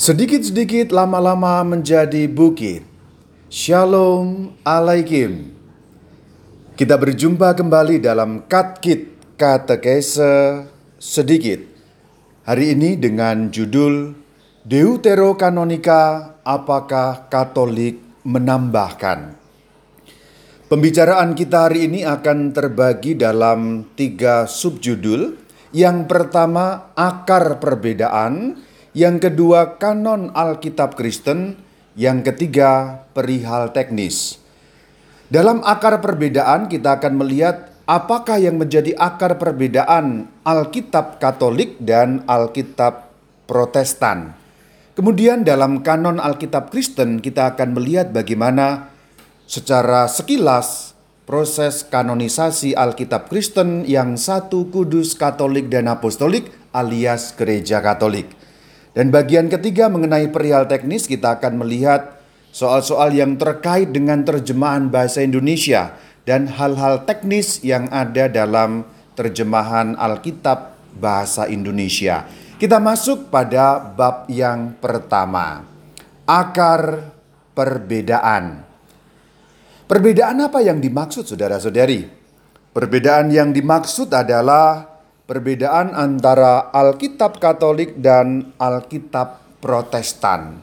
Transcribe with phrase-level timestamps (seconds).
[0.00, 2.80] Sedikit-sedikit lama-lama menjadi bukit.
[3.52, 5.52] Shalom Alaikum.
[6.72, 10.64] Kita berjumpa kembali dalam Katkit Katekese
[10.96, 11.60] Sedikit.
[12.48, 14.16] Hari ini dengan judul
[14.64, 19.36] Deuterokanonika Apakah Katolik Menambahkan?
[20.72, 25.36] Pembicaraan kita hari ini akan terbagi dalam tiga subjudul.
[25.76, 31.54] Yang pertama, akar perbedaan yang kedua kanon Alkitab Kristen,
[31.94, 34.42] yang ketiga perihal teknis.
[35.30, 43.14] Dalam akar perbedaan kita akan melihat apakah yang menjadi akar perbedaan Alkitab Katolik dan Alkitab
[43.46, 44.34] Protestan.
[44.98, 48.90] Kemudian dalam kanon Alkitab Kristen kita akan melihat bagaimana
[49.46, 50.98] secara sekilas
[51.30, 58.39] proses kanonisasi Alkitab Kristen yang satu kudus Katolik dan Apostolik alias Gereja Katolik.
[58.90, 62.18] Dan bagian ketiga mengenai perihal teknis kita akan melihat
[62.50, 65.94] soal-soal yang terkait dengan terjemahan bahasa Indonesia
[66.26, 68.82] dan hal-hal teknis yang ada dalam
[69.14, 72.26] terjemahan Alkitab bahasa Indonesia.
[72.58, 75.64] Kita masuk pada bab yang pertama.
[76.26, 77.14] Akar
[77.54, 78.66] perbedaan.
[79.86, 82.06] Perbedaan apa yang dimaksud saudara-saudari?
[82.70, 84.89] Perbedaan yang dimaksud adalah
[85.30, 90.58] perbedaan antara Alkitab Katolik dan Alkitab Protestan.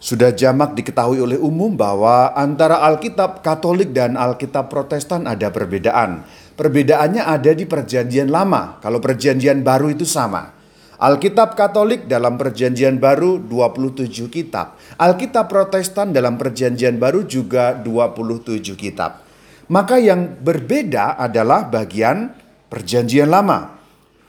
[0.00, 6.24] Sudah jamak diketahui oleh umum bahwa antara Alkitab Katolik dan Alkitab Protestan ada perbedaan.
[6.56, 10.56] Perbedaannya ada di Perjanjian Lama, kalau Perjanjian Baru itu sama.
[10.96, 14.80] Alkitab Katolik dalam Perjanjian Baru 27 kitab.
[14.96, 19.20] Alkitab Protestan dalam Perjanjian Baru juga 27 kitab.
[19.68, 23.78] Maka yang berbeda adalah bagian Perjanjian Lama.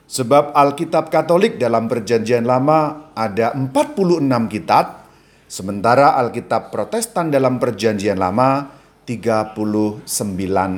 [0.07, 5.03] Sebab Alkitab Katolik dalam Perjanjian Lama ada 46 kitab,
[5.51, 8.71] sementara Alkitab Protestan dalam Perjanjian Lama
[9.03, 10.07] 39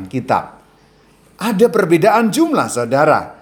[0.10, 0.62] kitab.
[1.40, 3.38] Ada perbedaan jumlah, Saudara.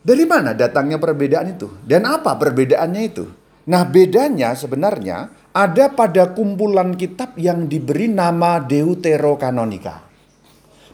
[0.00, 1.68] Dari mana datangnya perbedaan itu?
[1.84, 3.24] Dan apa perbedaannya itu?
[3.68, 10.09] Nah, bedanya sebenarnya ada pada kumpulan kitab yang diberi nama Deuterokanonika.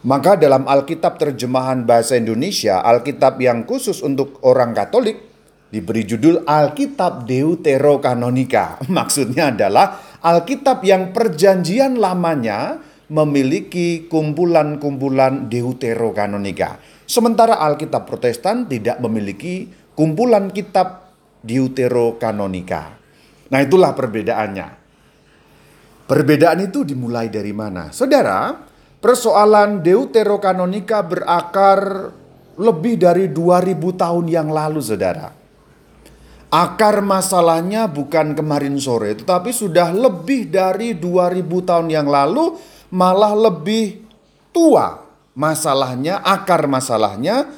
[0.05, 5.17] Maka dalam Alkitab terjemahan bahasa Indonesia, Alkitab yang khusus untuk orang Katolik
[5.73, 8.77] diberi judul Alkitab Deuterokanonika.
[8.97, 12.77] Maksudnya adalah Alkitab yang perjanjian lamanya
[13.09, 16.77] memiliki kumpulan-kumpulan Deuterokanonika.
[17.07, 22.99] Sementara Alkitab Protestan tidak memiliki kumpulan kitab Deuterokanonika.
[23.47, 24.67] Nah, itulah perbedaannya.
[26.07, 27.91] Perbedaan itu dimulai dari mana?
[27.95, 28.66] Saudara,
[28.97, 32.09] Persoalan Deuterokanonika berakar
[32.57, 35.29] lebih dari 2000 tahun yang lalu saudara.
[36.47, 42.55] Akar masalahnya bukan kemarin sore tetapi sudah lebih dari 2000 tahun yang lalu
[42.89, 44.07] malah lebih
[44.49, 45.05] tua
[45.37, 47.51] masalahnya, akar masalahnya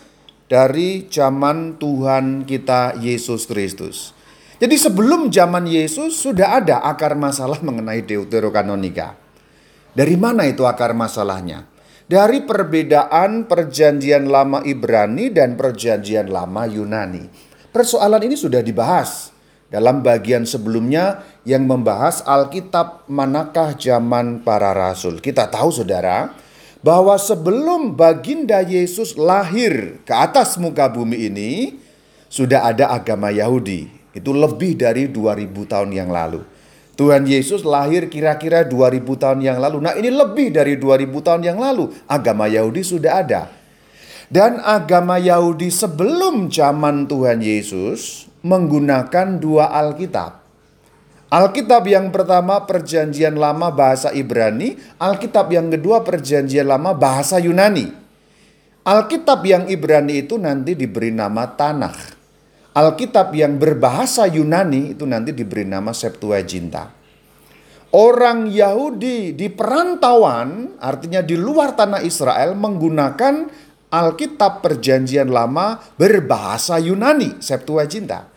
[0.50, 4.12] dari zaman Tuhan kita Yesus Kristus.
[4.60, 9.16] Jadi sebelum zaman Yesus sudah ada akar masalah mengenai Deuterokanonika.
[9.94, 11.66] Dari mana itu akar masalahnya?
[12.10, 17.30] Dari perbedaan perjanjian lama Ibrani dan perjanjian lama Yunani.
[17.70, 19.30] Persoalan ini sudah dibahas
[19.70, 25.22] dalam bagian sebelumnya yang membahas Alkitab manakah zaman para rasul.
[25.22, 26.34] Kita tahu saudara
[26.82, 31.78] bahwa sebelum baginda Yesus lahir ke atas muka bumi ini
[32.26, 33.90] sudah ada agama Yahudi.
[34.10, 36.42] Itu lebih dari 2000 tahun yang lalu.
[37.00, 39.80] Tuhan Yesus lahir kira-kira 2000 tahun yang lalu.
[39.80, 41.96] Nah ini lebih dari 2000 tahun yang lalu.
[42.12, 43.48] Agama Yahudi sudah ada.
[44.28, 50.44] Dan agama Yahudi sebelum zaman Tuhan Yesus menggunakan dua Alkitab.
[51.32, 57.96] Alkitab yang pertama perjanjian lama bahasa Ibrani, Alkitab yang kedua perjanjian lama bahasa Yunani.
[58.84, 62.19] Alkitab yang Ibrani itu nanti diberi nama Tanakh.
[62.70, 66.94] Alkitab yang berbahasa Yunani itu nanti diberi nama Septuaginta.
[67.90, 73.50] Orang Yahudi di perantauan, artinya di luar tanah Israel menggunakan
[73.90, 78.30] Alkitab Perjanjian Lama berbahasa Yunani, Septuaginta.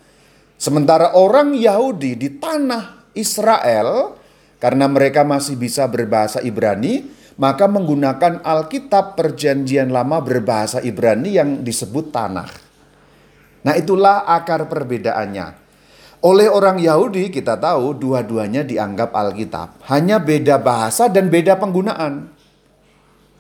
[0.56, 4.16] Sementara orang Yahudi di tanah Israel
[4.56, 7.04] karena mereka masih bisa berbahasa Ibrani,
[7.36, 12.61] maka menggunakan Alkitab Perjanjian Lama berbahasa Ibrani yang disebut Tanakh.
[13.62, 15.62] Nah itulah akar perbedaannya.
[16.22, 19.82] Oleh orang Yahudi kita tahu dua-duanya dianggap Alkitab.
[19.90, 22.30] Hanya beda bahasa dan beda penggunaan.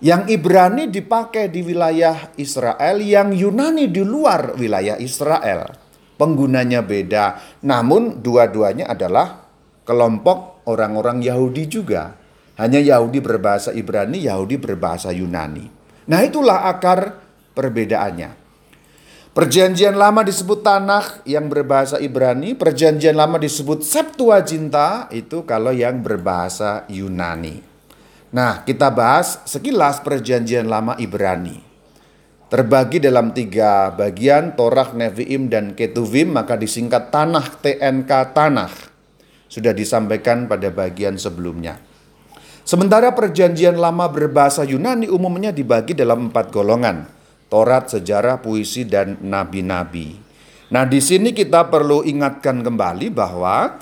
[0.02, 5.78] Yang Ibrani dipakai di wilayah Israel, yang Yunani di luar wilayah Israel.
[6.22, 7.42] penggunanya beda.
[7.66, 9.50] Namun dua-duanya adalah
[9.82, 12.14] kelompok orang-orang Yahudi juga.
[12.54, 15.66] Hanya Yahudi berbahasa Ibrani, Yahudi berbahasa Yunani.
[16.06, 17.18] Nah itulah akar
[17.58, 18.41] perbedaannya.
[19.32, 26.84] Perjanjian lama disebut Tanakh yang berbahasa Ibrani, perjanjian lama disebut Septuaginta itu kalau yang berbahasa
[26.92, 27.64] Yunani.
[28.28, 31.64] Nah, kita bahas sekilas perjanjian lama Ibrani.
[32.52, 38.72] Terbagi dalam tiga bagian, Torah, Nevi'im, dan Ketuvim, maka disingkat Tanah, TNK Tanah.
[39.48, 41.80] Sudah disampaikan pada bagian sebelumnya.
[42.68, 47.21] Sementara perjanjian lama berbahasa Yunani umumnya dibagi dalam empat golongan
[47.52, 50.16] Taurat, sejarah, puisi, dan nabi-nabi.
[50.72, 53.76] Nah, di sini kita perlu ingatkan kembali bahwa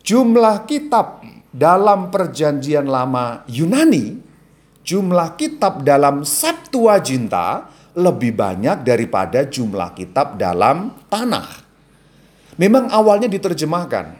[0.00, 1.20] jumlah kitab
[1.52, 4.16] dalam Perjanjian Lama Yunani,
[4.80, 11.68] jumlah kitab dalam Septuaginta lebih banyak daripada jumlah kitab dalam tanah.
[12.56, 14.16] Memang awalnya diterjemahkan.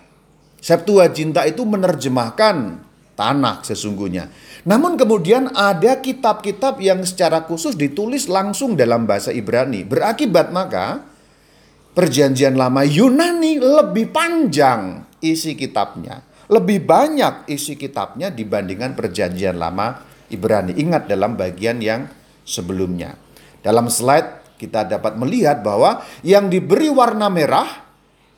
[0.60, 2.84] Septuaginta itu menerjemahkan
[3.16, 4.28] tanah sesungguhnya.
[4.68, 9.88] Namun kemudian ada kitab-kitab yang secara khusus ditulis langsung dalam bahasa Ibrani.
[9.88, 11.00] Berakibat maka
[11.96, 16.20] perjanjian lama Yunani lebih panjang isi kitabnya.
[16.50, 20.76] Lebih banyak isi kitabnya dibandingkan perjanjian lama Ibrani.
[20.76, 22.10] Ingat dalam bagian yang
[22.44, 23.16] sebelumnya.
[23.64, 27.68] Dalam slide kita dapat melihat bahwa yang diberi warna merah,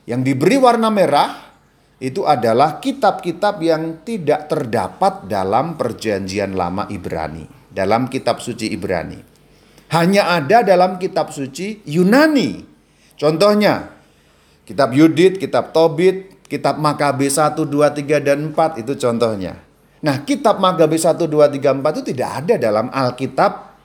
[0.06, 1.51] yang diberi warna merah
[2.02, 9.22] itu adalah kitab-kitab yang tidak terdapat dalam perjanjian lama Ibrani, dalam kitab suci Ibrani.
[9.94, 12.58] Hanya ada dalam kitab suci Yunani.
[13.14, 13.86] Contohnya,
[14.66, 19.62] kitab Yudit, kitab Tobit, kitab Makabe 1, 2, 3, dan 4 itu contohnya.
[20.02, 23.78] Nah, kitab Makabe 1, 2, 3, 4 itu tidak ada dalam Alkitab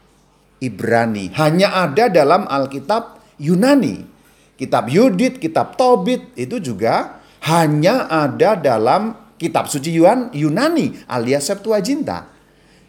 [0.58, 1.30] Ibrani.
[1.38, 4.10] Hanya ada dalam Alkitab Yunani.
[4.58, 9.96] Kitab Yudit, kitab Tobit itu juga hanya ada dalam kitab suci
[10.36, 12.36] Yunani alias Septuaginta.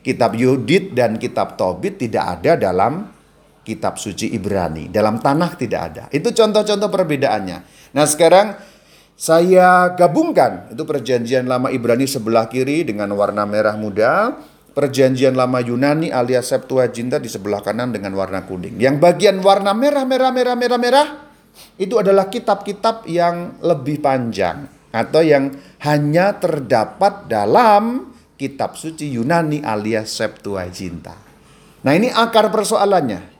[0.03, 3.13] Kitab Yudit dan kitab Tobit tidak ada dalam
[3.63, 4.89] kitab suci Ibrani.
[4.89, 6.05] Dalam tanah tidak ada.
[6.09, 7.59] Itu contoh-contoh perbedaannya.
[7.93, 8.57] Nah sekarang
[9.19, 14.39] saya gabungkan itu perjanjian lama Ibrani sebelah kiri dengan warna merah muda.
[14.73, 18.79] Perjanjian lama Yunani alias Septuaginta di sebelah kanan dengan warna kuning.
[18.79, 21.28] Yang bagian warna merah, merah, merah, merah, merah
[21.79, 25.53] itu adalah kitab-kitab yang lebih panjang atau yang
[25.85, 31.15] hanya terdapat dalam kitab suci Yunani alias Septuaginta.
[31.85, 33.39] Nah, ini akar persoalannya.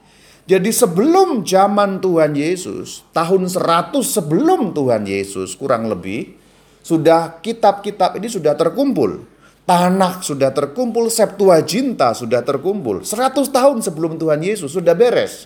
[0.49, 6.41] Jadi sebelum zaman Tuhan Yesus, tahun 100 sebelum Tuhan Yesus kurang lebih
[6.81, 9.29] sudah kitab-kitab ini sudah terkumpul.
[9.69, 13.05] Tanah sudah terkumpul, Septuaginta sudah terkumpul.
[13.05, 15.45] 100 tahun sebelum Tuhan Yesus sudah beres.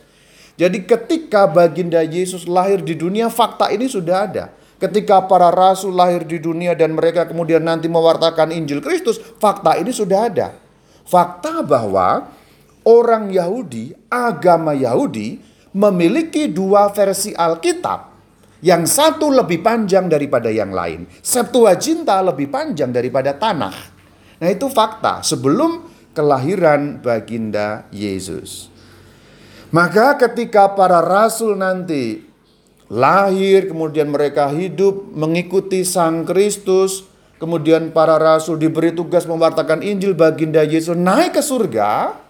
[0.61, 4.45] Jadi ketika baginda Yesus lahir di dunia, fakta ini sudah ada.
[4.83, 9.95] Ketika para rasul lahir di dunia dan mereka kemudian nanti mewartakan Injil Kristus, fakta ini
[9.95, 10.59] sudah ada.
[11.07, 12.27] Fakta bahwa
[12.83, 15.39] orang Yahudi, agama Yahudi
[15.71, 18.11] memiliki dua versi Alkitab.
[18.63, 21.07] Yang satu lebih panjang daripada yang lain.
[21.19, 23.75] Septuaginta lebih panjang daripada tanah.
[24.39, 28.72] Nah itu fakta sebelum kelahiran baginda Yesus.
[29.73, 32.21] Maka ketika para rasul nanti
[32.93, 37.09] lahir, kemudian mereka hidup mengikuti Sang Kristus,
[37.41, 42.21] kemudian para rasul diberi tugas mewartakan Injil baginda Yesus naik ke surga,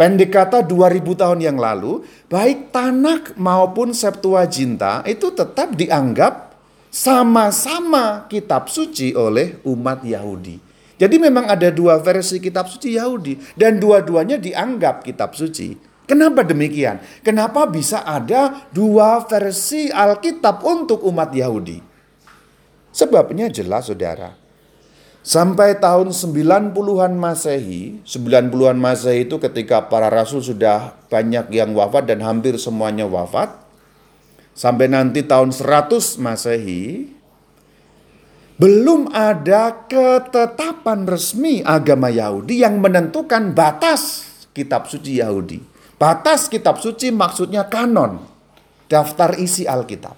[0.00, 2.00] pendek kata 2000 tahun yang lalu,
[2.32, 6.56] baik Tanak maupun Septuaginta itu tetap dianggap
[6.88, 10.56] sama-sama kitab suci oleh umat Yahudi.
[10.96, 15.92] Jadi memang ada dua versi kitab suci Yahudi dan dua-duanya dianggap kitab suci.
[16.04, 17.00] Kenapa demikian?
[17.24, 21.80] Kenapa bisa ada dua versi Alkitab untuk umat Yahudi?
[22.92, 24.36] Sebabnya jelas saudara.
[25.24, 32.20] Sampai tahun 90-an Masehi, 90-an Masehi itu ketika para rasul sudah banyak yang wafat dan
[32.20, 33.56] hampir semuanya wafat.
[34.52, 37.08] Sampai nanti tahun 100 Masehi,
[38.60, 45.73] belum ada ketetapan resmi agama Yahudi yang menentukan batas kitab suci Yahudi.
[46.04, 48.20] Batas kitab suci maksudnya kanon,
[48.92, 50.12] daftar isi Alkitab.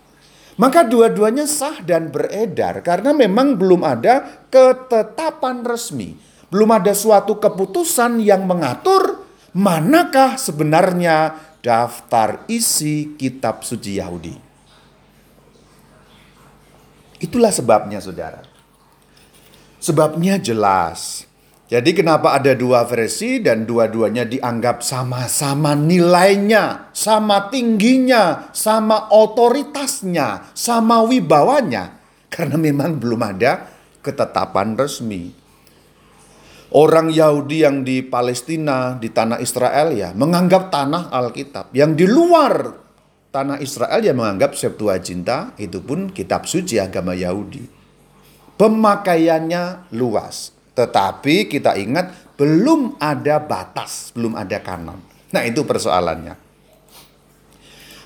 [0.58, 6.18] Maka dua-duanya sah dan beredar karena memang belum ada ketetapan resmi.
[6.50, 14.34] Belum ada suatu keputusan yang mengatur manakah sebenarnya daftar isi kitab suci Yahudi.
[17.22, 18.42] Itulah sebabnya saudara.
[19.78, 21.30] Sebabnya jelas
[21.66, 31.02] Jadi kenapa ada dua versi dan dua-duanya dianggap sama-sama nilainya, sama tingginya, sama otoritasnya, sama
[31.02, 31.98] wibawanya?
[32.30, 33.66] Karena memang belum ada
[33.98, 35.34] ketetapan resmi.
[36.70, 41.74] Orang Yahudi yang di Palestina, di tanah Israel ya, menganggap tanah Alkitab.
[41.74, 42.54] Yang di luar
[43.34, 47.66] tanah Israel yang menganggap Septuaginta itu pun kitab suci agama Yahudi.
[48.54, 50.55] Pemakaiannya luas.
[50.76, 55.00] Tetapi kita ingat belum ada batas, belum ada kanon.
[55.32, 56.46] Nah itu persoalannya.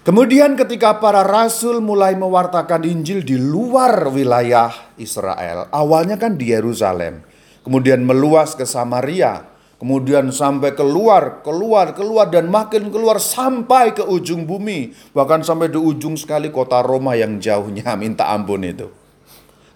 [0.00, 7.20] Kemudian ketika para rasul mulai mewartakan Injil di luar wilayah Israel, awalnya kan di Yerusalem,
[7.60, 9.44] kemudian meluas ke Samaria,
[9.76, 15.76] kemudian sampai keluar, keluar, keluar dan makin keluar sampai ke ujung bumi, bahkan sampai di
[15.76, 18.99] ujung sekali kota Roma yang jauhnya minta ampun itu.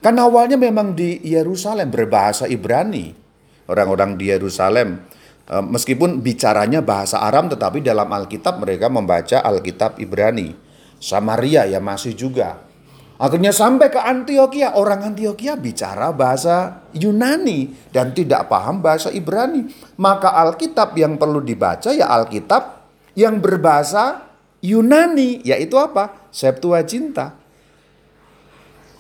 [0.04, 3.16] Kan awalnya memang di Yerusalem berbahasa Ibrani.
[3.64, 5.00] Orang-orang di Yerusalem
[5.48, 10.52] eh, meskipun bicaranya bahasa Aram tetapi dalam Alkitab mereka membaca Alkitab Ibrani.
[11.00, 12.60] Samaria ya masih juga.
[13.14, 19.70] Akhirnya sampai ke Antioquia, orang Antioquia bicara bahasa Yunani dan tidak paham bahasa Ibrani.
[19.96, 22.84] Maka Alkitab yang perlu dibaca ya Alkitab
[23.16, 24.28] yang berbahasa
[24.60, 26.28] Yunani, yaitu apa?
[26.28, 27.43] Septuaginta.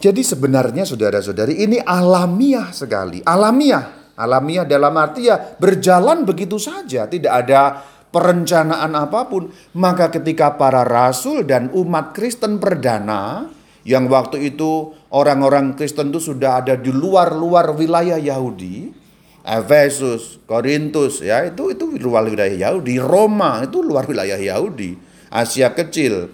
[0.04, 3.24] Jadi sebenarnya saudara-saudari ini alamiah sekali.
[3.24, 4.12] Alamiah.
[4.20, 7.08] Alamiah dalam arti ya berjalan begitu saja.
[7.08, 7.80] Tidak ada
[8.12, 9.48] perencanaan apa pun.
[9.80, 13.48] Maka ketika para rasul dan umat Kristen perdana
[13.88, 18.92] yang waktu itu orang-orang Kristen itu sudah ada di luar-luar wilayah Yahudi,
[19.40, 25.00] Efesus, Korintus, ya itu itu luar wilayah Yahudi, Roma itu luar wilayah Yahudi,
[25.32, 26.28] Asia Kecil,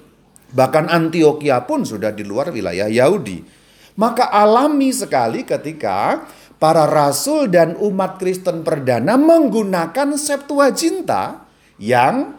[0.54, 3.59] bahkan Antioquia pun sudah di luar wilayah Yahudi.
[4.00, 6.24] Maka alami sekali ketika
[6.56, 11.44] para rasul dan umat Kristen perdana menggunakan Septuaginta
[11.76, 12.32] yang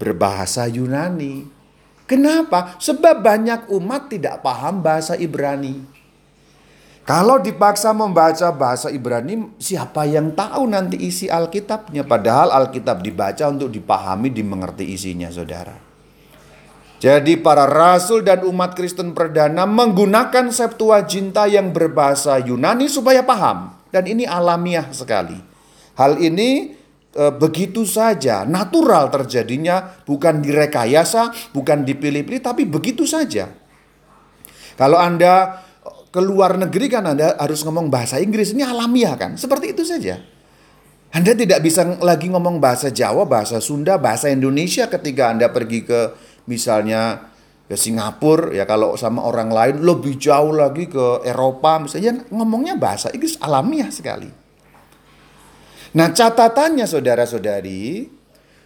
[0.00, 1.44] berbahasa Yunani.
[2.08, 2.80] Kenapa?
[2.80, 5.92] Sebab banyak umat tidak paham bahasa Ibrani.
[7.04, 12.00] Kalau dipaksa membaca bahasa Ibrani, siapa yang tahu nanti isi Alkitabnya?
[12.08, 15.83] Padahal Alkitab dibaca untuk dipahami, dimengerti isinya, saudara.
[17.04, 23.76] Jadi para rasul dan umat Kristen perdana menggunakan Septuaginta yang berbahasa Yunani supaya paham.
[23.92, 25.36] Dan ini alamiah sekali.
[26.00, 26.72] Hal ini
[27.12, 33.52] e, begitu saja natural terjadinya, bukan direkayasa, bukan dipilih-pilih, tapi begitu saja.
[34.80, 35.60] Kalau Anda
[36.08, 39.36] ke luar negeri kan Anda harus ngomong bahasa Inggris, ini alamiah kan?
[39.36, 40.24] Seperti itu saja.
[41.12, 46.00] Anda tidak bisa lagi ngomong bahasa Jawa, bahasa Sunda, bahasa Indonesia ketika Anda pergi ke
[46.48, 47.32] misalnya
[47.64, 53.08] ke Singapura ya kalau sama orang lain lebih jauh lagi ke Eropa misalnya ngomongnya bahasa
[53.08, 54.28] Inggris alamiah sekali.
[55.94, 58.10] Nah catatannya saudara-saudari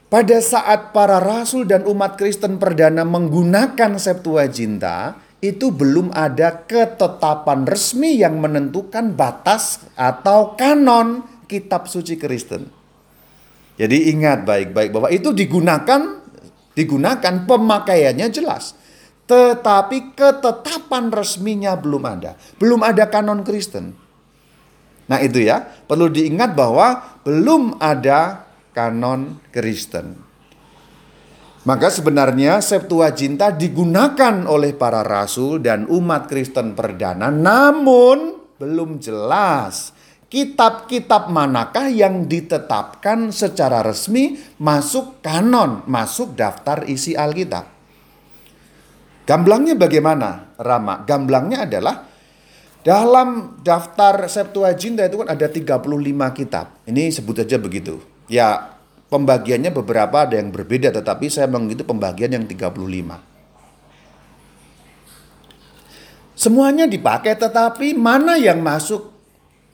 [0.08, 8.18] pada saat para rasul dan umat Kristen perdana menggunakan Septuaginta itu belum ada ketetapan resmi
[8.18, 12.66] yang menentukan batas atau kanon kitab suci Kristen.
[13.78, 16.18] Jadi ingat baik-baik bahwa itu digunakan
[16.78, 18.78] digunakan, pemakaiannya jelas.
[19.26, 22.38] Tetapi ketetapan resminya belum ada.
[22.56, 23.92] Belum ada kanon Kristen.
[25.10, 30.28] Nah itu ya, perlu diingat bahwa belum ada kanon Kristen.
[31.66, 39.92] Maka sebenarnya Septuaginta digunakan oleh para rasul dan umat Kristen perdana namun belum jelas
[40.28, 47.64] kitab-kitab manakah yang ditetapkan secara resmi masuk kanon, masuk daftar isi Alkitab.
[49.24, 51.04] Gamblangnya bagaimana, Rama?
[51.04, 52.08] Gamblangnya adalah
[52.80, 55.84] dalam daftar Septuaginta itu kan ada 35
[56.32, 56.80] kitab.
[56.88, 58.00] Ini sebut saja begitu.
[58.24, 58.72] Ya,
[59.12, 63.20] pembagiannya beberapa ada yang berbeda tetapi saya mengikuti pembagian yang 35.
[66.38, 69.17] Semuanya dipakai tetapi mana yang masuk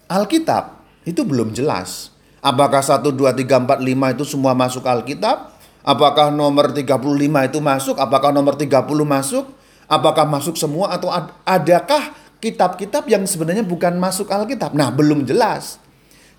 [0.09, 2.13] Alkitab itu belum jelas.
[2.45, 5.57] Apakah 1, 2, 3, 4, 5 itu semua masuk Alkitab?
[5.85, 7.97] Apakah nomor 35 itu masuk?
[7.97, 9.45] Apakah nomor 30 masuk?
[9.85, 11.13] Apakah masuk semua atau
[11.45, 14.73] adakah kitab-kitab yang sebenarnya bukan masuk Alkitab?
[14.73, 15.81] Nah, belum jelas.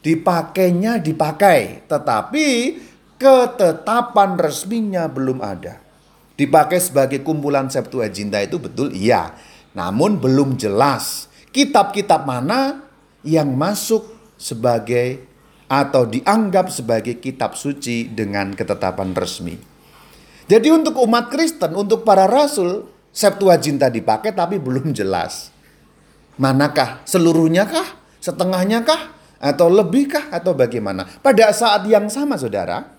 [0.02, 2.78] Dipakainya dipakai, tetapi
[3.18, 5.82] ketetapan resminya belum ada.
[6.36, 9.34] Dipakai sebagai kumpulan Septuaginta itu betul iya,
[9.72, 12.84] namun belum jelas kitab-kitab mana
[13.26, 14.06] yang masuk
[14.38, 15.26] sebagai
[15.66, 19.58] atau dianggap sebagai kitab suci dengan ketetapan resmi.
[20.46, 25.48] Jadi untuk umat Kristen, untuk para rasul, Septuaginta dipakai tapi belum jelas.
[26.36, 27.00] Manakah?
[27.08, 27.96] Seluruhnya kah?
[28.20, 29.16] Setengahnya kah?
[29.40, 31.08] Atau lebihkah atau bagaimana?
[31.24, 32.92] Pada saat yang sama saudara,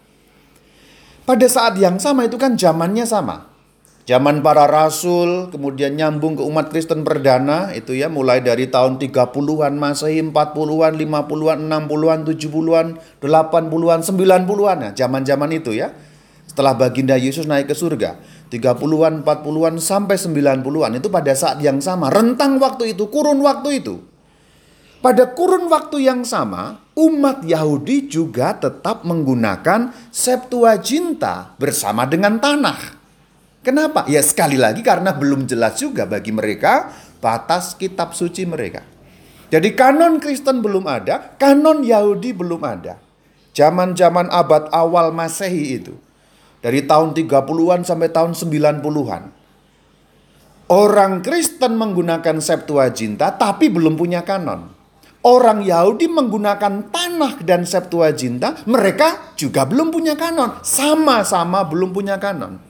[1.28, 3.44] pada saat yang sama itu kan zamannya sama.
[4.06, 9.74] Zaman para rasul, kemudian nyambung ke umat Kristen perdana, itu ya mulai dari tahun 30-an,
[9.74, 12.86] Masehi 40-an, 50-an, 60-an, 70-an,
[13.18, 15.90] 80-an, 90-an, ya, zaman-zaman itu ya.
[16.46, 22.06] Setelah baginda Yesus naik ke surga, 30-an, 40-an, sampai 90-an, itu pada saat yang sama,
[22.06, 24.06] rentang waktu itu, kurun waktu itu.
[25.02, 32.95] Pada kurun waktu yang sama, umat Yahudi juga tetap menggunakan Septuaginta bersama dengan tanah.
[33.66, 34.06] Kenapa?
[34.06, 38.86] Ya sekali lagi karena belum jelas juga bagi mereka batas kitab suci mereka.
[39.50, 43.02] Jadi kanon Kristen belum ada, kanon Yahudi belum ada.
[43.50, 45.98] Zaman-zaman abad awal Masehi itu.
[46.62, 49.22] Dari tahun 30-an sampai tahun 90-an.
[50.66, 54.70] Orang Kristen menggunakan Septuaginta tapi belum punya kanon.
[55.26, 60.62] Orang Yahudi menggunakan tanah dan Septuaginta, mereka juga belum punya kanon.
[60.62, 62.65] Sama-sama belum punya kanon.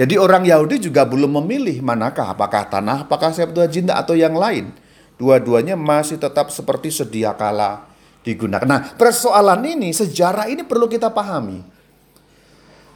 [0.00, 4.72] Jadi orang Yahudi juga belum memilih manakah apakah tanah, apakah Septuaginta atau yang lain.
[5.20, 7.84] Dua-duanya masih tetap seperti sedia kala
[8.24, 8.64] digunakan.
[8.64, 11.60] Nah, persoalan ini, sejarah ini perlu kita pahami.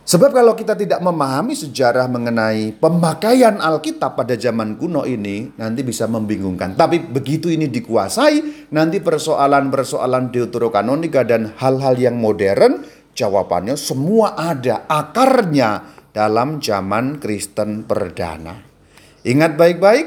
[0.05, 6.09] Sebab kalau kita tidak memahami sejarah mengenai pemakaian Alkitab pada zaman kuno ini, nanti bisa
[6.09, 6.73] membingungkan.
[6.73, 12.85] Tapi begitu ini dikuasai, nanti persoalan-persoalan deuterokanonika dan hal-hal yang modern,
[13.17, 18.63] jawabannya semua ada akarnya dalam zaman Kristen perdana.
[19.27, 20.07] Ingat baik-baik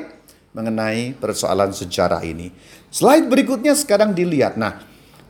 [0.55, 2.49] mengenai persoalan sejarah ini.
[2.87, 4.55] Slide berikutnya sekarang dilihat.
[4.55, 4.79] Nah,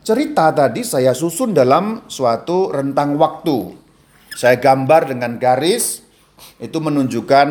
[0.06, 3.74] cerita tadi saya susun dalam suatu rentang waktu.
[4.38, 6.06] Saya gambar dengan garis
[6.62, 7.48] itu menunjukkan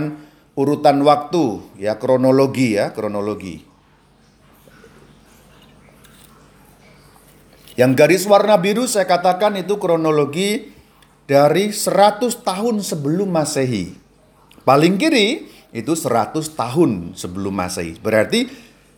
[0.56, 3.68] urutan waktu ya kronologi ya kronologi.
[7.78, 10.77] Yang garis warna biru saya katakan itu kronologi
[11.28, 13.92] dari 100 tahun sebelum Masehi.
[14.64, 18.00] Paling kiri itu 100 tahun sebelum Masehi.
[18.00, 18.48] Berarti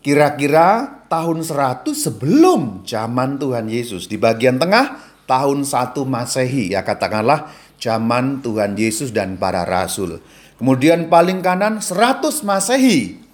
[0.06, 4.06] kira-kira tahun 100 sebelum zaman Tuhan Yesus.
[4.06, 7.50] Di bagian tengah tahun 1 Masehi ya katakanlah
[7.82, 10.22] zaman Tuhan Yesus dan para rasul.
[10.62, 13.26] Kemudian paling kanan 100 Masehi.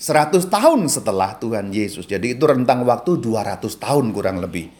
[0.00, 2.08] 100 tahun setelah Tuhan Yesus.
[2.08, 4.72] Jadi itu rentang waktu 200 tahun kurang lebih.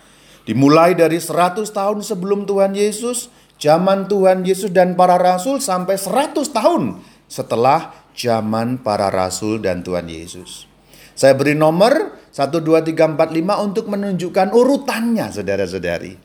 [0.48, 3.28] Dimulai dari 100 tahun sebelum Tuhan Yesus
[3.60, 10.08] zaman Tuhan Yesus dan para rasul sampai 100 tahun setelah zaman para rasul dan Tuhan
[10.08, 10.66] Yesus.
[11.12, 16.16] Saya beri nomor 1, 2, 3, 4, 5 untuk menunjukkan urutannya saudara-saudari.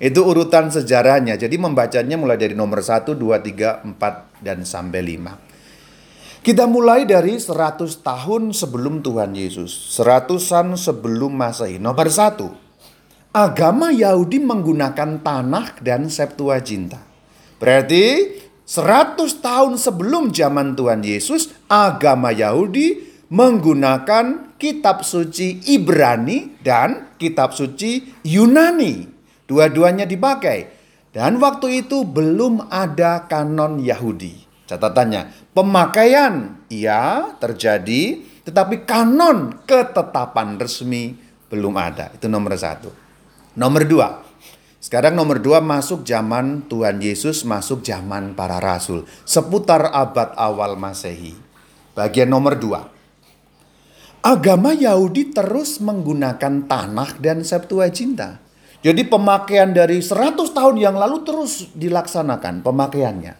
[0.00, 1.36] Itu urutan sejarahnya.
[1.36, 6.40] Jadi membacanya mulai dari nomor 1, 2, 3, 4, dan sampai 5.
[6.40, 9.68] Kita mulai dari 100 tahun sebelum Tuhan Yesus.
[9.92, 11.76] Seratusan sebelum Masehi.
[11.76, 12.59] Nomor 1
[13.30, 16.98] agama Yahudi menggunakan tanah dan Septuaginta.
[17.62, 18.26] Berarti
[18.66, 28.22] 100 tahun sebelum zaman Tuhan Yesus, agama Yahudi menggunakan kitab suci Ibrani dan kitab suci
[28.26, 29.06] Yunani.
[29.46, 30.78] Dua-duanya dipakai.
[31.10, 34.46] Dan waktu itu belum ada kanon Yahudi.
[34.70, 41.18] Catatannya, pemakaian iya terjadi, tetapi kanon ketetapan resmi
[41.50, 42.14] belum ada.
[42.14, 42.99] Itu nomor satu.
[43.58, 44.22] Nomor dua,
[44.78, 49.10] sekarang nomor dua masuk zaman Tuhan Yesus, masuk zaman para rasul.
[49.26, 51.34] Seputar abad awal masehi.
[51.98, 52.86] Bagian nomor dua.
[54.22, 58.38] Agama Yahudi terus menggunakan tanah dan Septuaginta.
[58.86, 63.34] Jadi pemakaian dari 100 tahun yang lalu terus dilaksanakan pemakaiannya.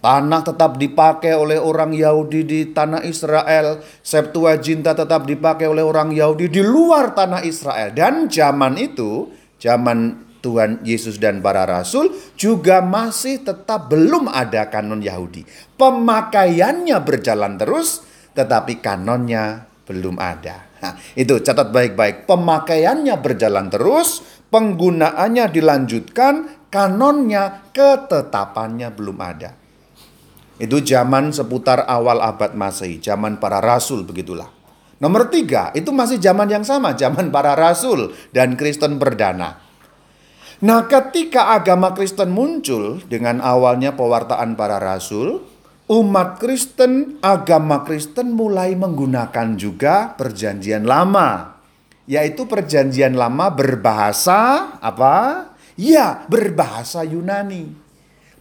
[0.00, 3.84] Tanah tetap dipakai oleh orang Yahudi di tanah Israel.
[4.00, 7.92] Septuaginta tetap dipakai oleh orang Yahudi di luar tanah Israel.
[7.92, 15.04] Dan zaman itu zaman Tuhan Yesus dan para rasul juga masih tetap belum ada kanon
[15.04, 15.44] Yahudi.
[15.76, 20.70] Pemakaiannya berjalan terus tetapi kanonnya belum ada.
[20.80, 22.24] Nah, itu catat baik-baik.
[22.24, 29.60] Pemakaiannya berjalan terus, penggunaannya dilanjutkan, kanonnya, ketetapannya belum ada.
[30.56, 34.59] Itu zaman seputar awal abad Masehi, zaman para rasul begitulah.
[35.00, 39.56] Nomor tiga, itu masih zaman yang sama, zaman para rasul dan Kristen perdana.
[40.60, 45.40] Nah ketika agama Kristen muncul dengan awalnya pewartaan para rasul,
[45.88, 51.56] umat Kristen, agama Kristen mulai menggunakan juga perjanjian lama.
[52.04, 55.48] Yaitu perjanjian lama berbahasa apa?
[55.80, 57.72] Ya, berbahasa Yunani.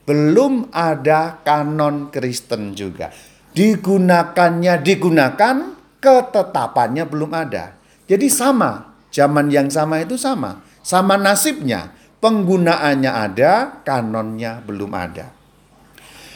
[0.04, 3.16] Belum ada kanon Kristen juga.
[3.56, 7.76] Digunakannya digunakan ketetapannya belum ada.
[8.10, 10.62] Jadi sama Zaman yang sama itu sama.
[10.86, 11.94] Sama nasibnya.
[12.20, 15.32] Penggunaannya ada, kanonnya belum ada.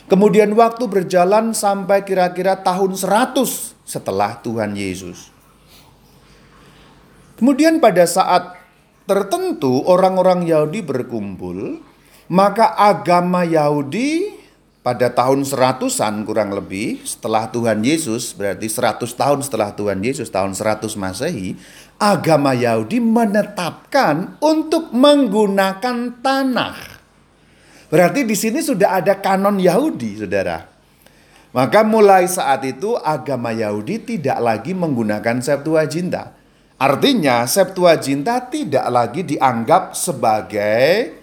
[0.08, 5.32] Kemudian waktu berjalan sampai kira-kira tahun 100 setelah Tuhan Yesus.
[7.36, 8.56] Kemudian pada saat
[9.04, 11.84] tertentu orang-orang Yahudi berkumpul,
[12.32, 14.33] maka agama Yahudi
[14.84, 20.52] pada tahun seratusan kurang lebih setelah Tuhan Yesus, berarti 100 tahun setelah Tuhan Yesus, tahun
[20.52, 21.56] 100 Masehi,
[21.96, 26.76] agama Yahudi menetapkan untuk menggunakan tanah.
[27.88, 30.68] Berarti di sini sudah ada kanon Yahudi, Saudara.
[31.56, 36.36] Maka mulai saat itu agama Yahudi tidak lagi menggunakan Septuaginta.
[36.76, 41.23] Artinya Septuaginta tidak lagi dianggap sebagai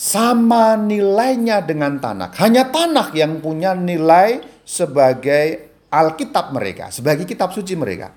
[0.00, 2.32] sama nilainya dengan tanah.
[2.40, 8.08] Hanya tanah yang punya nilai sebagai Alkitab mereka, sebagai kitab suci mereka.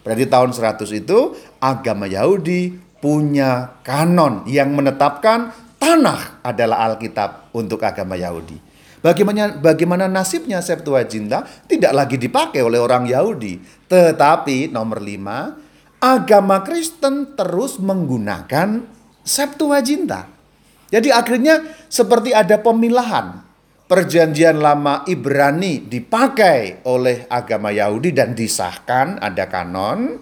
[0.00, 2.72] Berarti tahun 100 itu agama Yahudi
[3.04, 8.56] punya kanon yang menetapkan tanah adalah Alkitab untuk agama Yahudi.
[9.02, 13.58] Bagaimana bagaimana nasibnya Septuaginta tidak lagi dipakai oleh orang Yahudi,
[13.90, 15.58] tetapi nomor lima
[15.98, 18.86] agama Kristen terus menggunakan
[19.26, 20.41] Septuaginta.
[20.92, 23.40] Jadi akhirnya seperti ada pemilahan.
[23.88, 30.20] Perjanjian lama Ibrani dipakai oleh agama Yahudi dan disahkan ada kanon.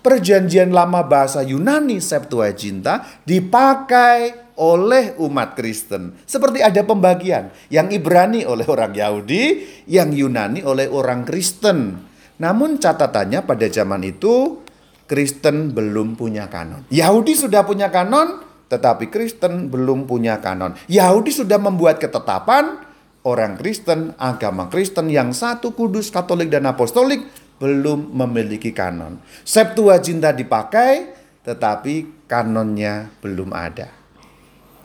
[0.00, 6.16] Perjanjian lama bahasa Yunani Septuaginta dipakai oleh umat Kristen.
[6.28, 7.48] Seperti ada pembagian.
[7.72, 11.96] Yang Ibrani oleh orang Yahudi, yang Yunani oleh orang Kristen.
[12.40, 14.60] Namun catatannya pada zaman itu
[15.08, 16.88] Kristen belum punya kanon.
[16.92, 20.78] Yahudi sudah punya kanon, tetapi Kristen belum punya kanon.
[20.86, 22.78] Yahudi sudah membuat ketetapan,
[23.26, 27.26] orang Kristen, agama Kristen yang satu kudus, katolik dan apostolik
[27.58, 29.18] belum memiliki kanon.
[29.42, 33.90] Septuaginta dipakai, tetapi kanonnya belum ada.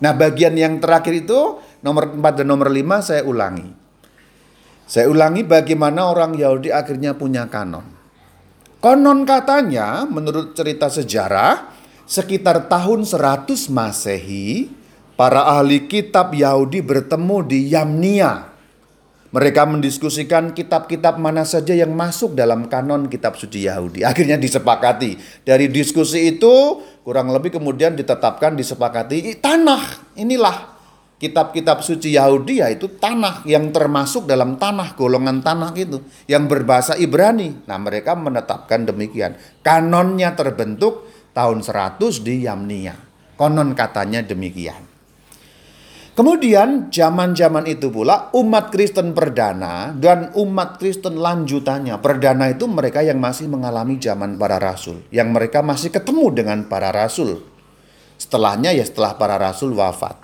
[0.02, 3.70] Nah bagian yang terakhir itu, nomor 4 dan nomor 5 saya ulangi.
[4.86, 7.86] Saya ulangi bagaimana orang Yahudi akhirnya punya kanon.
[8.84, 11.74] Konon katanya, menurut cerita sejarah,
[12.06, 14.70] sekitar tahun 100 Masehi,
[15.18, 18.54] para ahli kitab Yahudi bertemu di Yamnia.
[19.36, 24.08] Mereka mendiskusikan kitab-kitab mana saja yang masuk dalam kanon kitab suci Yahudi.
[24.08, 25.44] Akhirnya disepakati.
[25.44, 30.16] Dari diskusi itu kurang lebih kemudian ditetapkan disepakati tanah.
[30.16, 30.76] Inilah
[31.20, 36.00] kitab-kitab suci Yahudi yaitu tanah yang termasuk dalam tanah golongan tanah itu
[36.32, 37.68] yang berbahasa Ibrani.
[37.68, 39.36] Nah, mereka menetapkan demikian.
[39.60, 42.96] Kanonnya terbentuk tahun 100 di Yamnia.
[43.36, 44.96] Konon katanya demikian.
[46.16, 52.00] Kemudian zaman-zaman itu pula umat Kristen perdana dan umat Kristen lanjutannya.
[52.00, 55.04] Perdana itu mereka yang masih mengalami zaman para rasul.
[55.12, 57.44] Yang mereka masih ketemu dengan para rasul.
[58.16, 60.16] Setelahnya ya setelah para rasul wafat.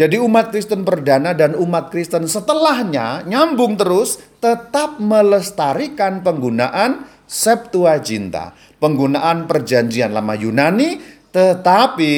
[0.00, 9.46] Jadi umat Kristen perdana dan umat Kristen setelahnya nyambung terus tetap melestarikan penggunaan Septuaginta penggunaan
[9.50, 10.98] perjanjian lama Yunani,
[11.30, 12.14] tetapi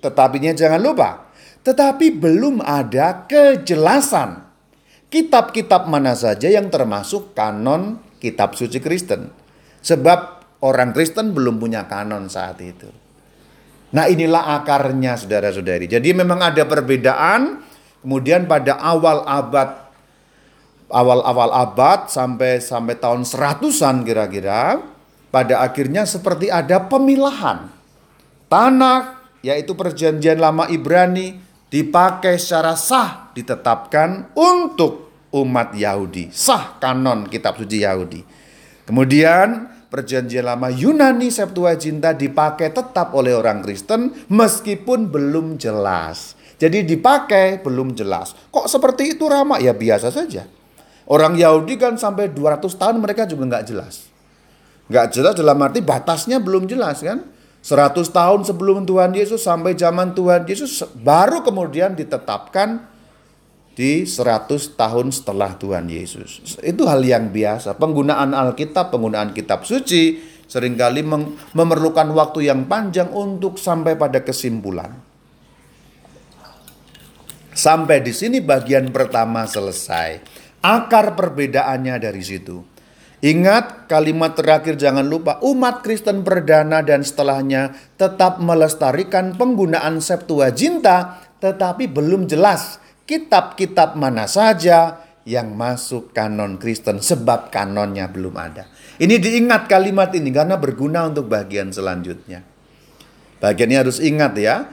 [0.00, 1.30] tetapinya jangan lupa,
[1.62, 4.42] tetapi belum ada kejelasan
[5.10, 9.28] kitab-kitab mana saja yang termasuk kanon kitab suci Kristen.
[9.82, 10.18] Sebab
[10.64, 12.88] orang Kristen belum punya kanon saat itu.
[13.90, 15.90] Nah inilah akarnya saudara-saudari.
[15.90, 17.66] Jadi memang ada perbedaan.
[18.00, 19.92] Kemudian pada awal abad
[20.90, 24.80] awal-awal abad sampai sampai tahun seratusan kira-kira
[25.30, 27.70] pada akhirnya seperti ada pemilahan.
[28.50, 31.38] Tanah, yaitu perjanjian lama Ibrani,
[31.70, 36.34] dipakai secara sah, ditetapkan untuk umat Yahudi.
[36.34, 38.20] Sah kanon kitab suci Yahudi.
[38.90, 46.34] Kemudian perjanjian lama Yunani Septuaginta dipakai tetap oleh orang Kristen meskipun belum jelas.
[46.58, 48.34] Jadi dipakai belum jelas.
[48.50, 49.62] Kok seperti itu ramah?
[49.62, 50.44] Ya biasa saja.
[51.06, 54.09] Orang Yahudi kan sampai 200 tahun mereka juga nggak jelas.
[54.90, 57.22] Nggak jelas dalam arti batasnya belum jelas kan.
[57.60, 62.88] 100 tahun sebelum Tuhan Yesus sampai zaman Tuhan Yesus baru kemudian ditetapkan
[63.76, 66.58] di 100 tahun setelah Tuhan Yesus.
[66.64, 67.76] Itu hal yang biasa.
[67.78, 70.18] Penggunaan Alkitab, penggunaan kitab suci
[70.50, 71.06] sering kali
[71.54, 74.90] memerlukan waktu yang panjang untuk sampai pada kesimpulan.
[77.54, 80.18] Sampai di sini bagian pertama selesai.
[80.64, 82.69] Akar perbedaannya dari situ.
[83.20, 91.84] Ingat kalimat terakhir jangan lupa umat Kristen perdana dan setelahnya tetap melestarikan penggunaan Septuaginta tetapi
[91.84, 98.72] belum jelas kitab-kitab mana saja yang masuk kanon Kristen sebab kanonnya belum ada.
[98.96, 102.40] Ini diingat kalimat ini karena berguna untuk bagian selanjutnya.
[103.36, 104.64] Bagian ini harus ingat ya.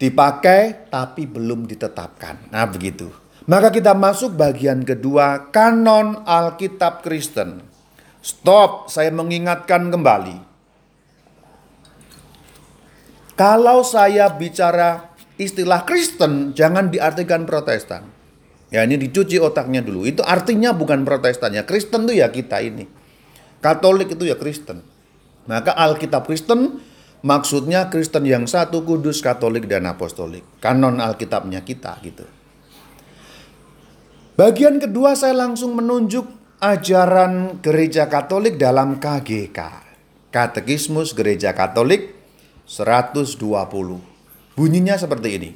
[0.00, 2.52] Dipakai tapi belum ditetapkan.
[2.52, 3.08] Nah begitu.
[3.48, 7.69] Maka kita masuk bagian kedua kanon Alkitab Kristen.
[8.20, 10.36] Stop, saya mengingatkan kembali.
[13.32, 18.04] Kalau saya bicara istilah Kristen, jangan diartikan Protestan.
[18.68, 20.04] Ya ini dicuci otaknya dulu.
[20.04, 21.64] Itu artinya bukan Protestan ya.
[21.64, 22.84] Kristen itu ya kita ini.
[23.64, 24.84] Katolik itu ya Kristen.
[25.48, 26.84] Maka Alkitab Kristen
[27.24, 30.44] maksudnya Kristen yang satu, kudus, Katolik dan Apostolik.
[30.60, 32.28] Kanon Alkitabnya kita gitu.
[34.36, 39.58] Bagian kedua saya langsung menunjuk ajaran Gereja Katolik dalam KGK.
[40.28, 42.12] Katekismus Gereja Katolik
[42.68, 43.40] 120.
[44.52, 45.50] Bunyinya seperti ini.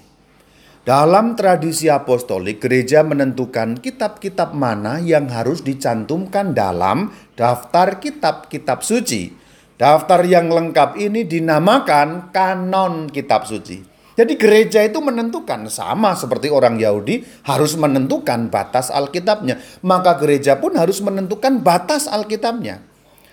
[0.84, 9.32] Dalam tradisi apostolik, gereja menentukan kitab-kitab mana yang harus dicantumkan dalam daftar kitab-kitab suci.
[9.76, 13.93] Daftar yang lengkap ini dinamakan kanon kitab suci.
[14.14, 20.78] Jadi gereja itu menentukan sama seperti orang Yahudi harus menentukan batas Alkitabnya, maka gereja pun
[20.78, 22.78] harus menentukan batas Alkitabnya.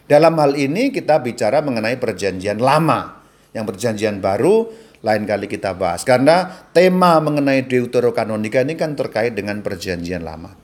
[0.09, 3.21] Dalam hal ini kita bicara mengenai perjanjian lama.
[3.53, 4.67] Yang perjanjian baru
[5.05, 6.01] lain kali kita bahas.
[6.01, 10.57] Karena tema mengenai Deuterokanonika ini kan terkait dengan perjanjian lama.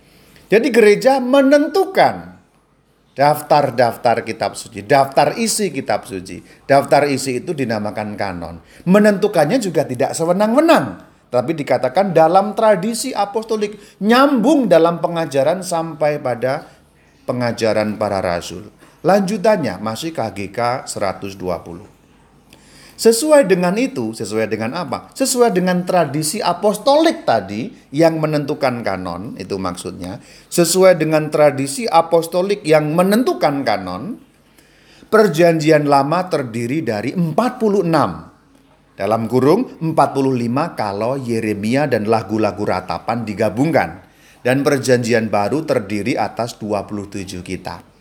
[0.47, 2.36] Jadi gereja menentukan
[3.17, 6.45] daftar-daftar kitab suci, daftar isi kitab suci.
[6.69, 8.61] Daftar isi itu dinamakan kanon.
[8.85, 11.09] Menentukannya juga tidak sewenang-wenang.
[11.27, 16.63] Tapi dikatakan dalam tradisi apostolik, nyambung dalam pengajaran sampai pada
[17.27, 18.69] pengajaran para rasul.
[19.03, 21.96] Lanjutannya masih KGK 120.
[22.97, 25.13] Sesuai dengan itu, sesuai dengan apa?
[25.13, 30.17] Sesuai dengan tradisi apostolik tadi yang menentukan kanon, itu maksudnya.
[30.49, 34.17] Sesuai dengan tradisi apostolik yang menentukan kanon,
[35.13, 37.85] perjanjian lama terdiri dari 46.
[38.97, 44.09] Dalam kurung 45 kalau Yeremia dan lagu-lagu ratapan digabungkan.
[44.41, 47.96] Dan perjanjian baru terdiri atas 27 kitab.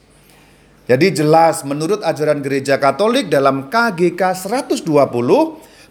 [0.87, 4.87] Jadi jelas menurut ajaran gereja Katolik dalam KGK 120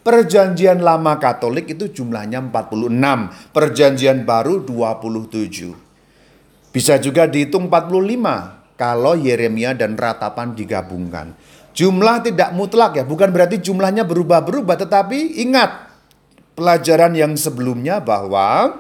[0.06, 5.74] Perjanjian lama Katolik itu jumlahnya 46, perjanjian baru 27.
[6.70, 11.34] Bisa juga dihitung 45 kalau Yeremia dan ratapan digabungkan.
[11.74, 15.90] Jumlah tidak mutlak ya, bukan berarti jumlahnya berubah-berubah, tetapi ingat
[16.54, 18.78] pelajaran yang sebelumnya bahwa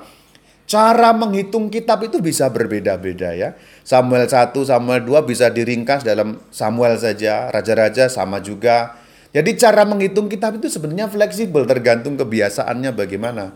[0.65, 3.53] Cara menghitung kitab itu bisa berbeda-beda ya.
[3.85, 8.97] Samuel 1, Samuel 2 bisa diringkas dalam Samuel saja, raja-raja sama juga.
[9.29, 13.53] Jadi cara menghitung kitab itu sebenarnya fleksibel tergantung kebiasaannya bagaimana.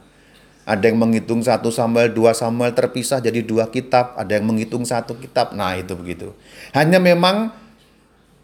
[0.70, 4.14] Ada yang menghitung satu Samuel, dua Samuel terpisah jadi dua kitab.
[4.14, 5.58] Ada yang menghitung satu kitab.
[5.58, 6.38] Nah itu begitu.
[6.78, 7.50] Hanya memang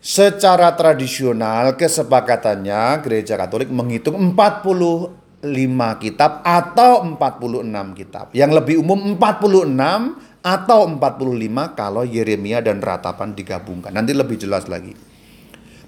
[0.01, 8.34] secara tradisional kesepakatannya gereja katolik menghitung 40 5 kitab atau 46 kitab.
[8.34, 13.93] Yang lebih umum 46 atau 45 kalau Yeremia dan Ratapan digabungkan.
[13.93, 14.97] Nanti lebih jelas lagi.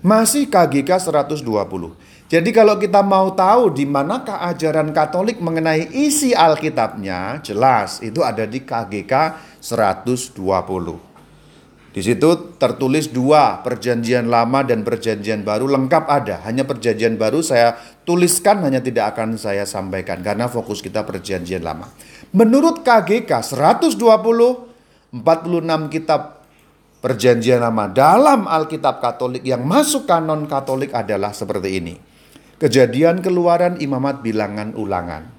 [0.05, 1.41] Masih KGK 120.
[2.27, 8.43] Jadi kalau kita mau tahu di manakah ajaran Katolik mengenai isi Alkitabnya, jelas itu ada
[8.43, 9.13] di KGK
[9.63, 11.06] 120.
[11.95, 16.45] Di situ tertulis dua, perjanjian lama dan perjanjian baru lengkap ada.
[16.45, 17.73] Hanya perjanjian baru saya
[18.05, 21.89] tuliskan hanya tidak akan saya sampaikan karena fokus kita perjanjian lama.
[22.35, 23.97] Menurut KGK 120
[25.13, 26.43] 46 kitab
[26.99, 31.95] perjanjian lama dalam Alkitab Katolik yang masuk kanon Katolik adalah seperti ini.
[32.57, 35.29] Kejadian keluaran imamat bilangan ulangan.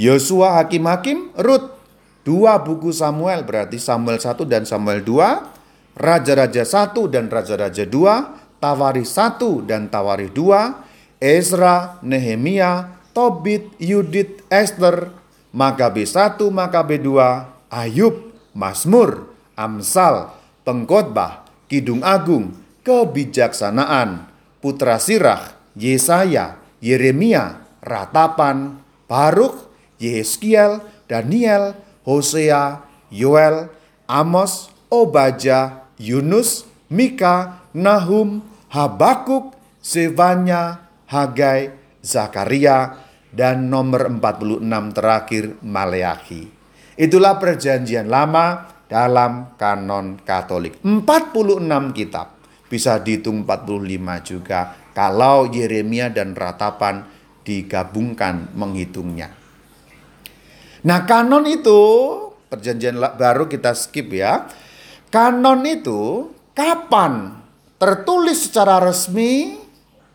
[0.00, 1.76] Yosua hakim-hakim, Rut,
[2.24, 5.57] dua buku Samuel berarti Samuel 1 dan Samuel 2,
[5.98, 15.10] Raja-Raja 1 dan Raja-Raja 2, Tawari 1 dan Tawari 2, Ezra, Nehemia, Tobit, Yudit, Esther,
[15.50, 19.26] Makabe 1, Makabe 2, Ayub, Mazmur,
[19.58, 20.30] Amsal,
[20.62, 22.54] Pengkhotbah, Kidung Agung,
[22.86, 24.30] Kebijaksanaan,
[24.62, 28.78] Putra Sirah, Yesaya, Yeremia, Ratapan,
[29.10, 29.66] Baruk,
[29.98, 30.78] Yeskiel,
[31.10, 31.74] Daniel,
[32.06, 33.66] Hosea, Yoel,
[34.06, 44.64] Amos, Obaja, Yunus, Mika, Nahum, Habakuk, Sevanya, Hagai, Zakaria, dan nomor 46
[44.96, 46.48] terakhir Maleakhi.
[46.98, 50.80] Itulah perjanjian lama dalam kanon Katolik.
[50.82, 52.34] 46 kitab.
[52.68, 57.06] Bisa dihitung 45 juga kalau Yeremia dan Ratapan
[57.46, 59.32] digabungkan menghitungnya.
[60.84, 61.80] Nah, kanon itu
[62.52, 64.50] perjanjian baru kita skip ya.
[65.08, 67.32] Kanon itu kapan
[67.80, 69.56] tertulis secara resmi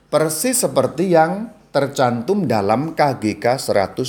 [0.05, 4.05] persis seperti yang tercantum dalam KGK 120.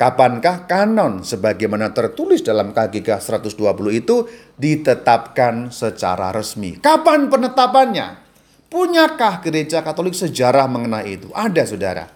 [0.00, 3.60] Kapankah kanon sebagaimana tertulis dalam KGK 120
[3.92, 4.24] itu
[4.56, 6.80] ditetapkan secara resmi?
[6.80, 8.24] Kapan penetapannya?
[8.72, 11.28] Punyakah gereja Katolik sejarah mengenai itu?
[11.36, 12.08] Ada, saudara.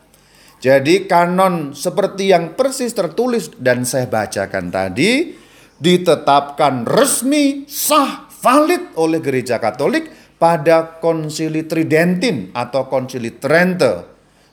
[0.64, 5.44] Jadi kanon seperti yang persis tertulis dan saya bacakan tadi
[5.78, 14.04] ditetapkan resmi sah valid oleh gereja Katolik pada konsili Tridentin atau konsili Trente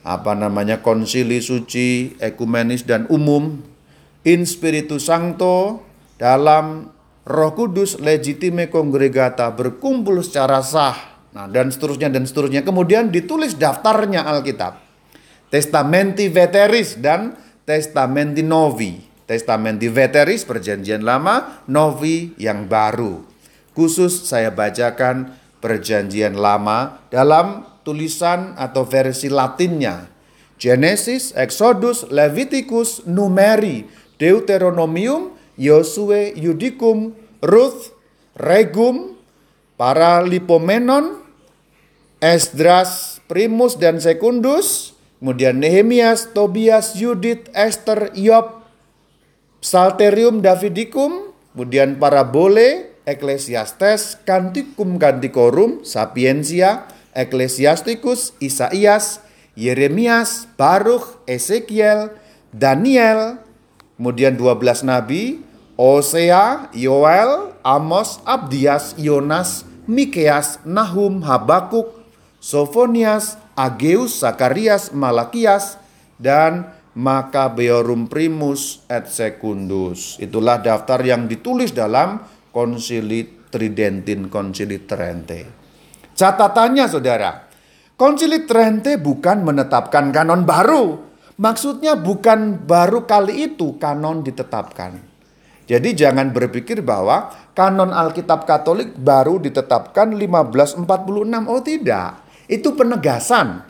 [0.03, 0.83] Apa namanya?
[0.83, 3.63] Konsili suci, ekumenis dan umum
[4.27, 5.87] in spiritu sancto
[6.19, 6.91] dalam
[7.23, 11.15] Roh Kudus legitime congregata berkumpul secara sah.
[11.31, 12.67] Nah, dan seterusnya dan seterusnya.
[12.67, 14.83] Kemudian ditulis daftarnya Alkitab.
[15.47, 18.99] Testamenti Veteris dan Testamenti Novi.
[19.23, 23.36] Testamenti Veteris perjanjian lama, Novi yang baru.
[23.77, 30.09] Khusus saya bacakan perjanjian lama dalam tulisan atau versi latinnya.
[30.57, 33.85] Genesis, Exodus, Leviticus, Numeri,
[34.17, 37.13] Deuteronomium, Yosue, Yudicum,
[37.45, 37.93] Ruth,
[38.33, 39.13] Regum,
[39.77, 41.21] Paralipomenon,
[42.17, 48.61] Esdras, Primus dan Secundus, Kemudian Nehemias, Tobias, Yudit, Esther, Yob,
[49.57, 59.23] Psalterium Davidicum, kemudian Parabole, Ecclesiastes, Canticum Canticorum, Sapiensia, Ecclesiasticus, Isaias,
[59.55, 62.11] Yeremias, Baruch, Ezekiel,
[62.51, 63.39] Daniel,
[63.95, 65.39] kemudian 12 nabi,
[65.79, 72.03] Osea, Yoel, Amos, Abdias, Yonas, Mikeas, Nahum, Habakuk,
[72.43, 75.79] Sofonias, Ageus, Zakarias, Malakias,
[76.19, 80.17] dan Makabeorum Primus et Secundus.
[80.17, 82.21] Itulah daftar yang ditulis dalam
[82.57, 83.21] Konsili
[83.53, 85.45] Tridentin Konsili Trente.
[86.17, 87.45] Catatannya saudara,
[87.93, 91.05] Konsili Trente bukan menetapkan kanon baru.
[91.37, 94.97] Maksudnya bukan baru kali itu kanon ditetapkan.
[95.69, 100.81] Jadi jangan berpikir bahwa kanon Alkitab Katolik baru ditetapkan 1546.
[101.45, 102.25] Oh tidak.
[102.49, 103.69] Itu penegasan.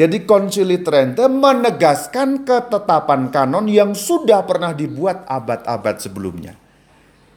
[0.00, 6.63] Jadi konsili Trente menegaskan ketetapan kanon yang sudah pernah dibuat abad-abad sebelumnya.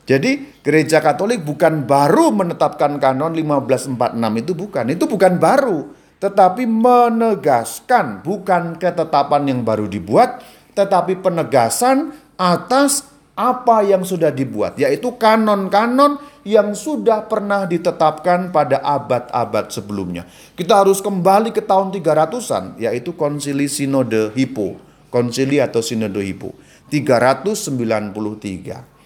[0.08, 4.88] Jadi gereja Katolik bukan baru menetapkan kanon 1546 itu bukan.
[4.88, 5.91] Itu bukan baru.
[6.24, 10.39] Tetapi menegaskan bukan ketetapan yang baru dibuat.
[10.72, 13.04] Tetapi penegasan atas
[13.36, 14.80] apa yang sudah dibuat.
[14.80, 20.24] Yaitu kanon-kanon yang sudah pernah ditetapkan pada abad-abad sebelumnya.
[20.56, 24.80] Kita harus kembali ke tahun 300-an, yaitu konsili sinode Hippo.
[25.12, 26.56] Konsili atau sinode Hippo.
[26.88, 28.97] 393.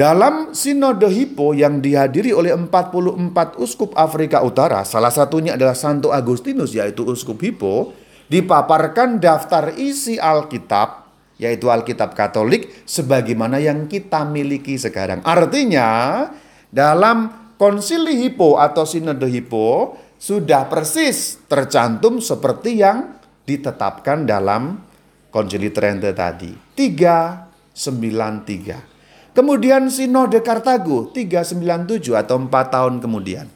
[0.00, 6.72] Dalam sinode Hippo yang dihadiri oleh 44 uskup Afrika Utara, salah satunya adalah Santo Agustinus
[6.72, 7.92] yaitu uskup Hippo,
[8.32, 11.04] dipaparkan daftar isi Alkitab
[11.36, 15.20] yaitu Alkitab Katolik sebagaimana yang kita miliki sekarang.
[15.20, 16.24] Artinya
[16.72, 24.80] dalam konsili Hippo atau sinode Hippo sudah persis tercantum seperti yang ditetapkan dalam
[25.28, 26.56] konsili Trente tadi.
[26.72, 28.89] 393.
[29.30, 33.46] Kemudian sinode Kartago 397 atau 4 tahun kemudian.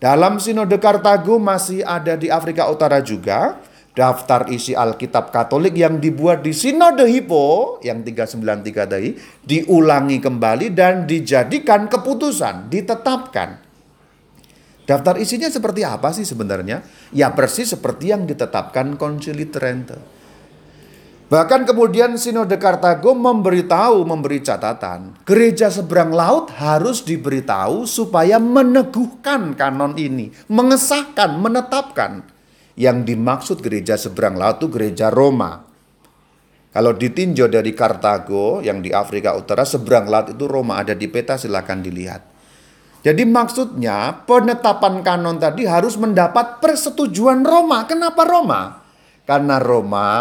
[0.00, 3.60] Dalam sinode Kartago masih ada di Afrika Utara juga
[3.94, 9.10] daftar isi Alkitab Katolik yang dibuat di Sinode Hippo yang 393 tadi
[9.44, 13.60] diulangi kembali dan dijadikan keputusan, ditetapkan.
[14.88, 16.82] Daftar isinya seperti apa sih sebenarnya?
[17.14, 20.19] Ya persis seperti yang ditetapkan Konsili Trente.
[21.30, 29.94] Bahkan kemudian Sinode Kartago memberitahu, memberi catatan, gereja seberang laut harus diberitahu supaya meneguhkan kanon
[29.94, 32.26] ini, mengesahkan, menetapkan.
[32.74, 35.62] Yang dimaksud gereja seberang laut itu gereja Roma.
[36.74, 41.38] Kalau ditinjau dari Kartago yang di Afrika Utara, seberang laut itu Roma ada di peta
[41.38, 42.26] silakan dilihat.
[43.06, 47.86] Jadi maksudnya penetapan kanon tadi harus mendapat persetujuan Roma.
[47.86, 48.82] Kenapa Roma?
[49.22, 50.18] Karena Roma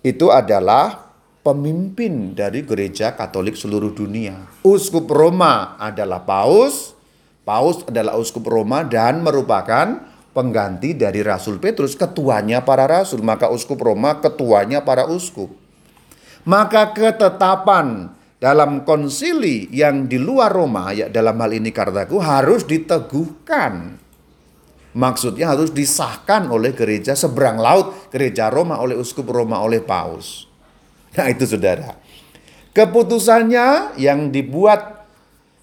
[0.00, 4.48] itu adalah pemimpin dari gereja Katolik seluruh dunia.
[4.64, 7.00] Uskup Roma adalah paus,
[7.50, 13.82] Paus adalah uskup Roma dan merupakan pengganti dari Rasul Petrus, ketuanya para rasul, maka uskup
[13.82, 15.50] Roma ketuanya para uskup.
[16.46, 23.98] Maka ketetapan dalam konsili yang di luar Roma, ya dalam hal ini Kartago harus diteguhkan.
[24.90, 30.50] Maksudnya harus disahkan oleh gereja seberang laut, gereja Roma oleh uskup Roma oleh Paus.
[31.14, 31.94] Nah itu saudara.
[32.70, 35.06] Keputusannya yang dibuat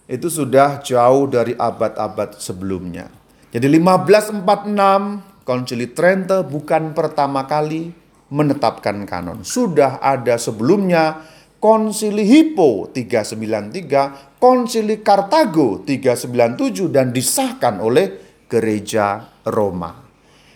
[0.08, 3.12] itu sudah jauh dari abad-abad sebelumnya.
[3.52, 7.92] Jadi 1546 Konsili Trente bukan pertama kali
[8.28, 9.48] menetapkan kanon.
[9.48, 11.24] Sudah ada sebelumnya
[11.64, 20.08] Konsili Hippo 393, Konsili Kartago 397 dan disahkan oleh gereja Roma.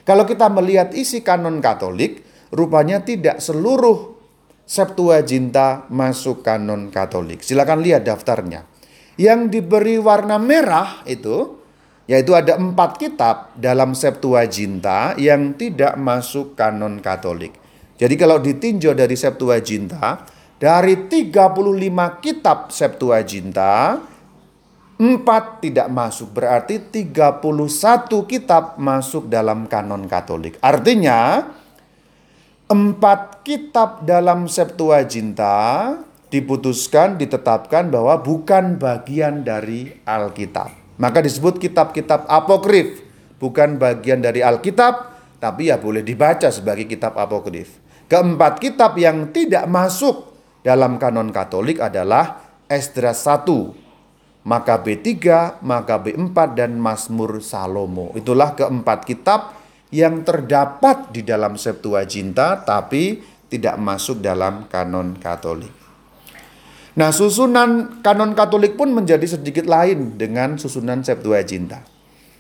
[0.01, 4.17] Kalau kita melihat isi kanon Katolik, rupanya tidak seluruh
[4.65, 7.43] Septuaginta masuk kanon Katolik.
[7.43, 8.63] Silakan lihat daftarnya.
[9.19, 11.59] Yang diberi warna merah itu,
[12.07, 17.51] yaitu ada empat kitab dalam Septuaginta yang tidak masuk kanon Katolik.
[17.99, 20.25] Jadi kalau ditinjau dari Septuaginta,
[20.57, 24.01] dari 35 kitab Septuaginta,
[25.01, 27.41] Empat tidak masuk, berarti 31
[28.29, 30.61] kitab masuk dalam kanon Katolik.
[30.61, 31.41] Artinya,
[32.69, 35.97] empat kitab dalam Septuaginta
[36.29, 40.69] diputuskan, ditetapkan bahwa bukan bagian dari Alkitab.
[41.01, 43.01] Maka disebut kitab-kitab apokrif,
[43.41, 47.81] bukan bagian dari Alkitab, tapi ya boleh dibaca sebagai kitab apokrif.
[48.05, 50.29] Keempat kitab yang tidak masuk
[50.61, 53.80] dalam kanon Katolik adalah Esdras 1,
[54.41, 55.07] maka B3,
[55.61, 58.09] maka B4 dan Mazmur Salomo.
[58.17, 59.53] Itulah keempat kitab
[59.93, 63.19] yang terdapat di dalam Septuaginta tapi
[63.51, 65.69] tidak masuk dalam kanon Katolik.
[66.95, 71.83] Nah, susunan kanon Katolik pun menjadi sedikit lain dengan susunan Septuaginta.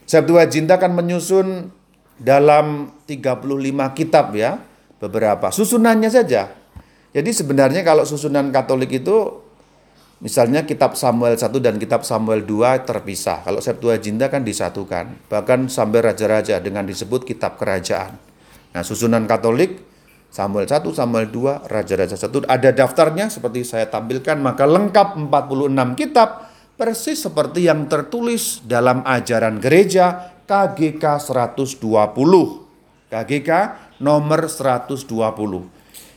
[0.07, 1.71] Septuaginta kan menyusun
[2.19, 3.47] dalam 35
[3.95, 4.59] kitab ya,
[4.99, 6.51] beberapa susunannya saja.
[7.11, 9.40] Jadi sebenarnya kalau susunan Katolik itu
[10.21, 13.41] Misalnya kitab Samuel 1 dan kitab Samuel 2 terpisah.
[13.41, 15.17] Kalau Septuaginta kan disatukan.
[15.25, 18.21] Bahkan sampai raja-raja dengan disebut kitab kerajaan.
[18.71, 19.81] Nah, susunan Katolik
[20.31, 26.47] Samuel 1, Samuel 2, Raja-Raja 1 ada daftarnya seperti saya tampilkan maka lengkap 46 kitab
[26.79, 31.83] persis seperti yang tertulis dalam ajaran gereja KGK 120.
[33.11, 33.49] KGK
[33.99, 35.03] nomor 120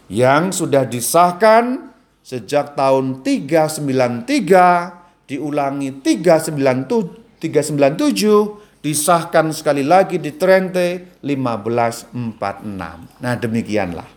[0.07, 1.94] yang sudah disahkan
[2.25, 13.21] sejak tahun 393 diulangi 397 397 disahkan sekali lagi di Trente 1546.
[13.21, 14.09] Nah, demikianlah.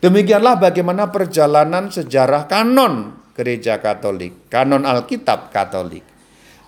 [0.00, 6.04] Demikianlah bagaimana perjalanan sejarah kanon Gereja Katolik, kanon Alkitab Katolik.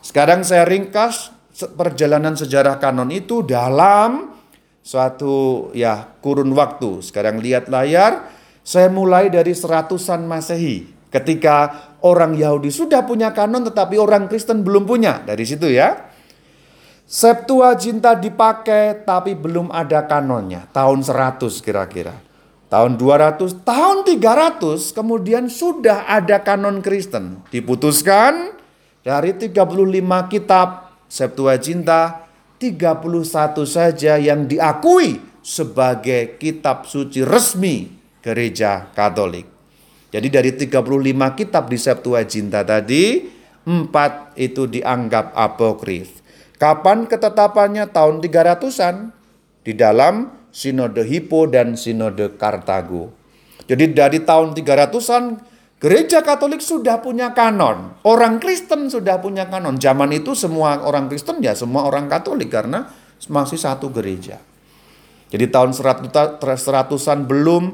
[0.00, 1.32] Sekarang saya ringkas
[1.76, 4.32] perjalanan sejarah kanon itu dalam
[4.80, 7.04] suatu ya kurun waktu.
[7.04, 8.35] Sekarang lihat layar
[8.66, 10.90] saya mulai dari seratusan Masehi.
[11.06, 11.70] Ketika
[12.02, 15.22] orang Yahudi sudah punya kanon tetapi orang Kristen belum punya.
[15.22, 16.10] Dari situ ya.
[17.06, 20.66] Septuaginta dipakai tapi belum ada kanonnya.
[20.74, 22.18] Tahun 100 kira-kira.
[22.66, 27.46] Tahun 200, tahun 300 kemudian sudah ada kanon Kristen.
[27.54, 28.50] Diputuskan
[29.06, 29.62] dari 35
[30.26, 32.26] kitab Septuaginta
[32.58, 37.95] 31 saja yang diakui sebagai kitab suci resmi
[38.26, 39.46] gereja Katolik.
[40.10, 43.22] Jadi dari 35 kitab di Septuaginta tadi,
[43.62, 46.18] empat itu dianggap apokrif.
[46.58, 47.86] Kapan ketetapannya?
[47.94, 49.14] Tahun 300-an
[49.62, 53.14] di dalam Sinode Hippo dan Sinode Kartago.
[53.66, 55.24] Jadi dari tahun 300-an
[55.76, 58.00] gereja Katolik sudah punya kanon.
[58.08, 59.76] Orang Kristen sudah punya kanon.
[59.76, 62.88] Zaman itu semua orang Kristen ya semua orang Katolik karena
[63.28, 64.40] masih satu gereja.
[65.28, 67.64] Jadi tahun 100-an belum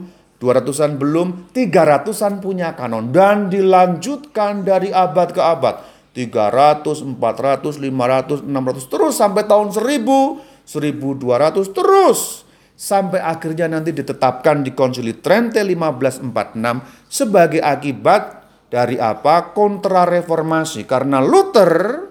[0.43, 5.75] 200-an belum, 300-an punya kanon dan dilanjutkan dari abad ke abad.
[6.13, 12.43] 300, 400, 500, 600 terus sampai tahun 1000, 1200 terus
[12.83, 19.55] sampai akhirnya nanti ditetapkan di Konsili Trente 1546 sebagai akibat dari apa?
[19.55, 22.09] Kontrareformasi karena Luther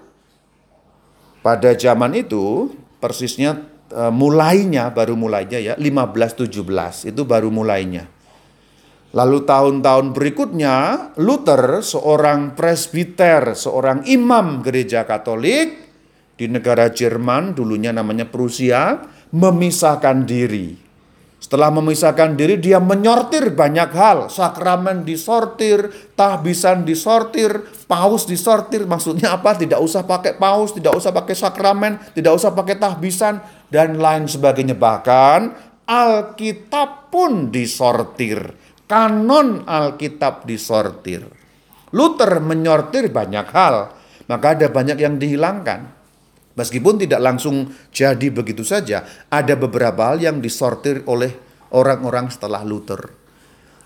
[1.42, 2.70] pada zaman itu
[3.02, 8.08] persisnya e, mulainya baru mulainya ya 1517 itu baru mulainya.
[9.12, 10.76] Lalu tahun-tahun berikutnya,
[11.20, 15.68] Luther, seorang presbiter, seorang imam gereja Katolik
[16.32, 19.04] di negara Jerman, dulunya namanya Prusia,
[19.36, 20.80] memisahkan diri.
[21.42, 24.18] Setelah memisahkan diri, dia menyortir banyak hal.
[24.30, 28.88] Sakramen disortir, tahbisan disortir, paus disortir.
[28.88, 29.52] Maksudnya apa?
[29.58, 34.78] Tidak usah pakai paus, tidak usah pakai sakramen, tidak usah pakai tahbisan, dan lain sebagainya.
[34.78, 35.40] Bahkan
[35.82, 38.54] Alkitab pun disortir.
[38.92, 41.24] Kanon Alkitab disortir.
[41.96, 43.88] Luther menyortir banyak hal,
[44.28, 45.88] maka ada banyak yang dihilangkan.
[46.52, 51.32] Meskipun tidak langsung jadi begitu saja, ada beberapa hal yang disortir oleh
[51.72, 53.08] orang-orang setelah Luther.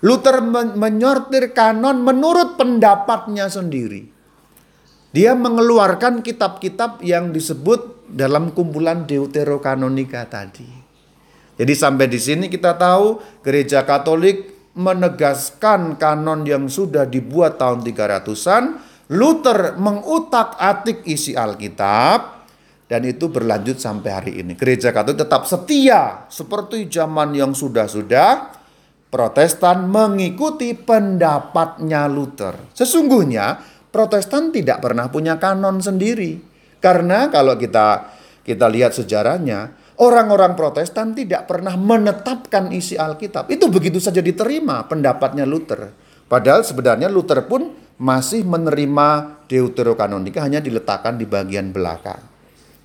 [0.03, 4.11] Luther men menyortir kanon menurut pendapatnya sendiri.
[5.15, 10.67] Dia mengeluarkan kitab-kitab yang disebut dalam kumpulan Deuterokanonika tadi.
[11.55, 18.63] Jadi sampai di sini kita tahu gereja Katolik menegaskan kanon yang sudah dibuat tahun 300-an.
[19.07, 22.45] Luther mengutak-atik isi Alkitab
[22.87, 24.53] dan itu berlanjut sampai hari ini.
[24.55, 28.55] Gereja Katolik tetap setia seperti zaman yang sudah-sudah.
[29.07, 32.59] Protestan mengikuti pendapatnya Luther.
[32.75, 36.37] Sesungguhnya Protestan tidak pernah punya kanon sendiri.
[36.83, 38.13] Karena kalau kita
[38.43, 43.49] kita lihat sejarahnya, orang-orang Protestan tidak pernah menetapkan isi Alkitab.
[43.49, 45.93] Itu begitu saja diterima pendapatnya Luther.
[46.27, 52.19] Padahal sebenarnya Luther pun masih menerima Deuterokanonika hanya diletakkan di bagian belakang.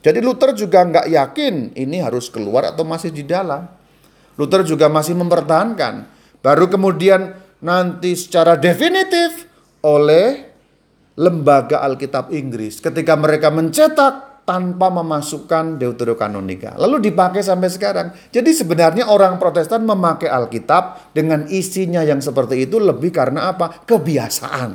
[0.02, 3.66] Jadi Luther juga nggak yakin ini harus keluar atau masih di dalam.
[4.40, 6.08] Luther juga masih mempertahankan.
[6.42, 9.46] Baru kemudian nanti secara definitif
[9.84, 10.48] oleh
[11.14, 16.74] lembaga Alkitab Inggris ketika mereka mencetak tanpa memasukkan Deuterokanonika.
[16.74, 18.10] Lalu dipakai sampai sekarang.
[18.34, 23.86] Jadi sebenarnya orang Protestan memakai Alkitab dengan isinya yang seperti itu lebih karena apa?
[23.86, 24.70] Kebiasaan.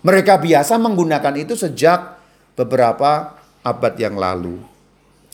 [0.00, 2.18] Mereka biasa menggunakan itu sejak
[2.56, 4.58] beberapa abad yang lalu.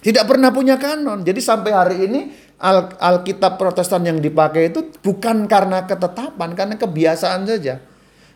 [0.02, 1.24] Tidak pernah punya kanon.
[1.24, 2.20] Jadi sampai hari ini
[2.60, 7.80] Al Alkitab Protestan yang dipakai itu bukan karena ketetapan, karena kebiasaan saja.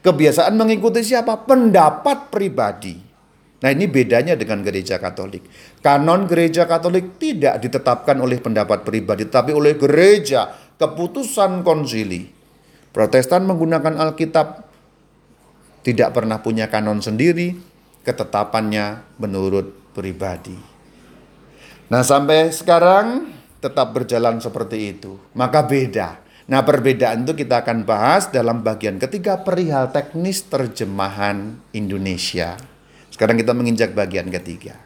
[0.00, 1.44] Kebiasaan mengikuti siapa?
[1.44, 3.09] Pendapat pribadi.
[3.60, 5.44] Nah ini bedanya dengan gereja katolik.
[5.84, 10.48] Kanon gereja katolik tidak ditetapkan oleh pendapat pribadi, tapi oleh gereja,
[10.80, 12.24] keputusan konsili.
[12.90, 14.64] Protestan menggunakan Alkitab
[15.84, 17.52] tidak pernah punya kanon sendiri,
[18.00, 20.56] ketetapannya menurut pribadi.
[21.92, 23.28] Nah, sampai sekarang
[23.60, 25.20] tetap berjalan seperti itu.
[25.36, 26.22] Maka beda.
[26.48, 32.69] Nah, perbedaan itu kita akan bahas dalam bagian ketiga perihal teknis terjemahan Indonesia.
[33.20, 34.80] Sekarang kita menginjak bagian ketiga.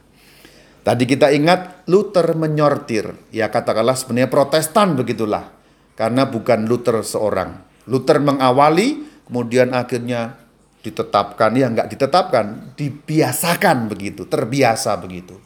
[0.83, 3.15] Tadi kita ingat Luther menyortir.
[3.31, 5.55] Ya katakanlah sebenarnya protestan begitulah.
[5.95, 7.63] Karena bukan Luther seorang.
[7.87, 10.45] Luther mengawali, kemudian akhirnya
[10.85, 15.41] ditetapkan ya nggak ditetapkan dibiasakan begitu terbiasa begitu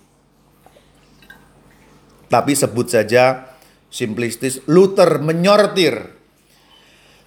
[2.26, 3.54] tapi sebut saja
[3.86, 5.94] simplistis Luther menyortir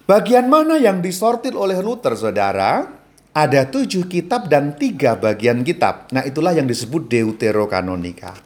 [0.04, 3.00] bagian mana yang disortir oleh Luther saudara
[3.32, 8.36] ada tujuh kitab dan tiga bagian kitab nah itulah yang disebut Deuterokanonika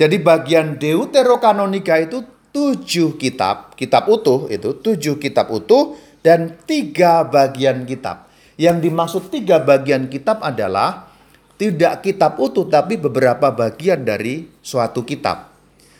[0.00, 7.84] jadi bagian Deuterokanonika itu tujuh kitab kitab utuh itu tujuh kitab utuh dan tiga bagian
[7.88, 8.30] kitab
[8.60, 11.08] yang dimaksud tiga bagian kitab adalah
[11.56, 15.48] tidak kitab utuh tapi beberapa bagian dari suatu kitab.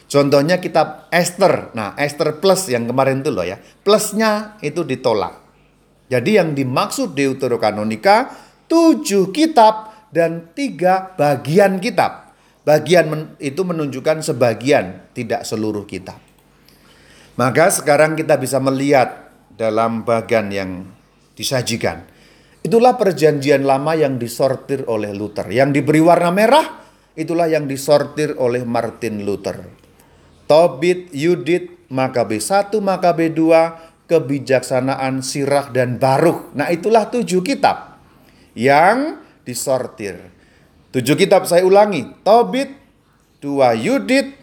[0.08, 1.72] Contohnya kitab Esther.
[1.72, 3.56] Nah, Esther plus yang kemarin itu loh ya.
[3.80, 5.39] Plusnya itu ditolak.
[6.10, 8.34] Jadi yang dimaksud Deuterokanonika
[8.66, 12.34] tujuh kitab dan tiga bagian kitab.
[12.66, 16.18] Bagian men itu menunjukkan sebagian, tidak seluruh kitab.
[17.38, 20.70] Maka sekarang kita bisa melihat dalam bagian yang
[21.32, 22.04] disajikan.
[22.60, 25.48] Itulah perjanjian lama yang disortir oleh Luther.
[25.48, 26.84] Yang diberi warna merah,
[27.16, 29.64] itulah yang disortir oleh Martin Luther.
[30.44, 36.50] Tobit, Yudit, Makabe 1, Makabe 2, kebijaksanaan, sirah, dan baruh.
[36.58, 38.02] Nah itulah tujuh kitab
[38.58, 40.18] yang disortir.
[40.90, 42.10] Tujuh kitab saya ulangi.
[42.26, 42.74] Tobit,
[43.38, 44.34] dua Yudit,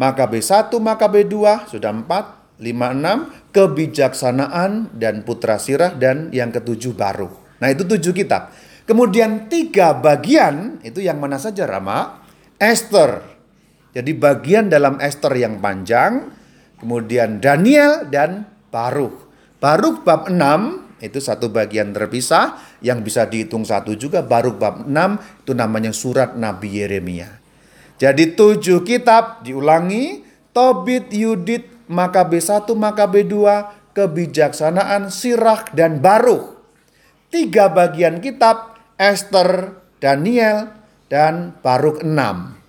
[0.00, 2.40] Makabe 1, Makabe 2, sudah empat.
[2.60, 7.32] Lima, enam, kebijaksanaan dan putra sirah dan yang ketujuh baruh.
[7.56, 8.52] Nah itu tujuh kitab.
[8.84, 12.20] Kemudian tiga bagian, itu yang mana saja Rama?
[12.60, 13.24] Esther.
[13.96, 16.28] Jadi bagian dalam Esther yang panjang,
[16.76, 19.28] kemudian Daniel dan Baruch.
[19.60, 25.44] Baruch bab 6 itu satu bagian terpisah yang bisa dihitung satu juga Baruch bab 6
[25.44, 27.42] itu namanya surat Nabi Yeremia.
[28.00, 36.60] Jadi tujuh kitab diulangi Tobit, Yudit, Makabe 1, Makabe 2, kebijaksanaan, sirah, dan Baruch
[37.30, 40.74] tiga bagian kitab Esther, Daniel,
[41.06, 42.10] dan Baruk 6.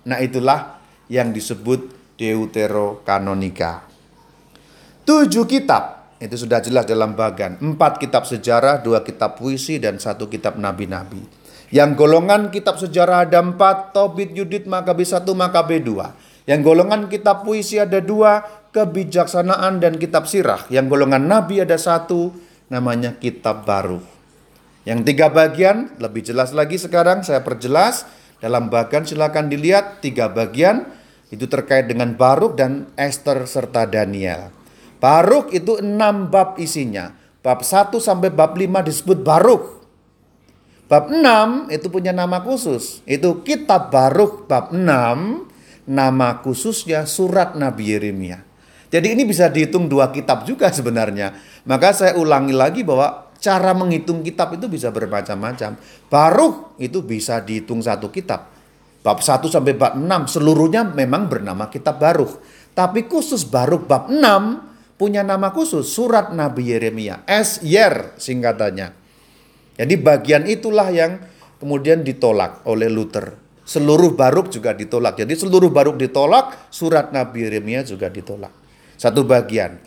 [0.06, 0.78] Nah itulah
[1.10, 3.91] yang disebut Deuterokanonika.
[5.02, 7.58] Tujuh kitab, itu sudah jelas dalam bagan.
[7.58, 11.18] Empat kitab sejarah, dua kitab puisi, dan satu kitab nabi-nabi.
[11.74, 16.14] Yang golongan kitab sejarah ada empat, Tobit, Yudit, Makabe satu, Makabe dua.
[16.46, 20.62] Yang golongan kitab puisi ada dua, kebijaksanaan dan kitab sirah.
[20.70, 22.30] Yang golongan nabi ada satu,
[22.70, 23.98] namanya kitab baru.
[24.86, 28.06] Yang tiga bagian, lebih jelas lagi sekarang saya perjelas.
[28.38, 30.86] Dalam bagan silakan dilihat tiga bagian,
[31.34, 34.61] itu terkait dengan Baruk dan Esther serta Daniel.
[35.02, 37.10] Baruk itu enam bab isinya.
[37.42, 39.82] Bab 1 sampai bab 5 disebut Baruk.
[40.86, 43.02] Bab 6 itu punya nama khusus.
[43.02, 45.50] Itu kitab Baruk bab 6.
[45.90, 48.46] Nama khususnya surat Nabi Yeremia.
[48.94, 51.34] Jadi ini bisa dihitung dua kitab juga sebenarnya.
[51.66, 55.74] Maka saya ulangi lagi bahwa cara menghitung kitab itu bisa bermacam-macam.
[56.06, 58.54] Baruk itu bisa dihitung satu kitab.
[59.02, 62.38] Bab 1 sampai bab 6 seluruhnya memang bernama kitab Baruk.
[62.70, 68.88] Tapi khusus Baruk bab 6 punya nama khusus, surat Nabi Yeremia, S-Yer singkatannya.
[69.76, 71.18] Jadi bagian itulah yang
[71.58, 73.38] kemudian ditolak oleh Luther.
[73.62, 75.22] Seluruh baruk juga ditolak.
[75.22, 78.50] Jadi seluruh baruk ditolak, surat Nabi Yeremia juga ditolak.
[78.98, 79.78] Satu bagian.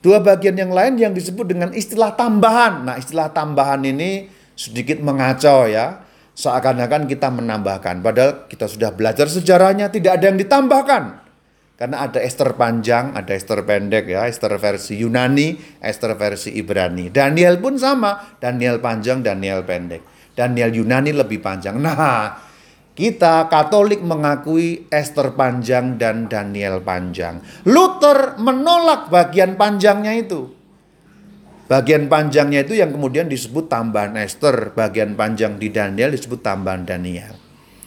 [0.00, 2.88] Dua bagian yang lain yang disebut dengan istilah tambahan.
[2.88, 6.00] Nah istilah tambahan ini sedikit mengacau ya.
[6.32, 8.00] Seakan-akan kita menambahkan.
[8.00, 11.29] Padahal kita sudah belajar sejarahnya tidak ada yang ditambahkan.
[11.80, 17.08] Karena ada Esther panjang, ada Esther pendek ya, Esther versi Yunani, Esther versi Ibrani.
[17.08, 20.04] Daniel pun sama, Daniel panjang, Daniel pendek.
[20.36, 21.80] Daniel Yunani lebih panjang.
[21.88, 22.36] Nah,
[22.92, 27.40] kita Katolik mengakui Esther panjang dan Daniel panjang.
[27.64, 30.52] Luther menolak bagian panjangnya itu.
[31.64, 37.40] Bagian panjangnya itu yang kemudian disebut tambahan Esther, bagian panjang di Daniel disebut tambahan Daniel.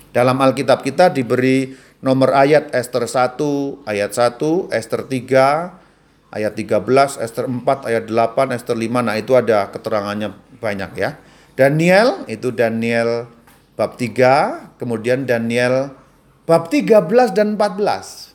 [0.10, 7.46] Dalam Alkitab kita diberi nomor ayat Esther 1 ayat 1, Esther 3 ayat 13, Esther
[7.48, 9.00] 4 ayat 8, Esther 5.
[9.00, 11.16] Nah, itu ada keterangannya banyak ya.
[11.56, 13.32] Daniel itu Daniel
[13.80, 15.96] bab 3, kemudian Daniel
[16.44, 18.34] bab 13 dan 14.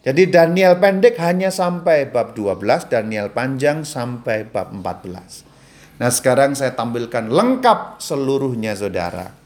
[0.00, 5.44] Jadi Daniel pendek hanya sampai bab 12, Daniel panjang sampai bab 14.
[6.00, 9.39] Nah sekarang saya tampilkan lengkap seluruhnya saudara.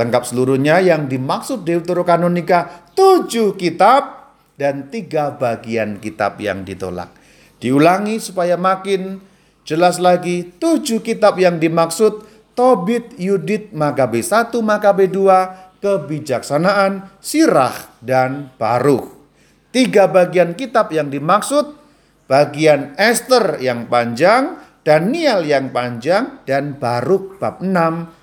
[0.00, 7.12] Lengkap seluruhnya yang dimaksud Deuterokanonika tujuh kitab dan tiga bagian kitab yang ditolak.
[7.60, 9.20] Diulangi supaya makin
[9.68, 12.24] jelas lagi tujuh kitab yang dimaksud
[12.56, 19.20] Tobit, Yudit, Makabe 1, Makabe 2, Kebijaksanaan, Sirah, dan Baruch.
[19.68, 21.76] Tiga bagian kitab yang dimaksud,
[22.24, 27.76] bagian Esther yang panjang, Daniel yang panjang, dan Baruk bab 6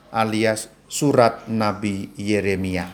[0.09, 2.87] alias surat Nabi Yeremia.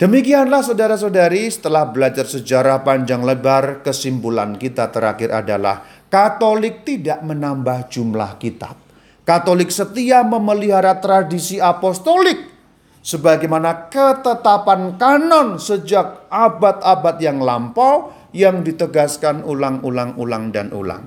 [0.00, 8.34] Demikianlah saudara-saudari setelah belajar sejarah panjang lebar kesimpulan kita terakhir adalah Katolik tidak menambah jumlah
[8.42, 8.74] kitab.
[9.22, 12.50] Katolik setia memelihara tradisi apostolik
[12.98, 21.06] sebagaimana ketetapan kanon sejak abad-abad yang lampau yang ditegaskan ulang-ulang-ulang dan ulang.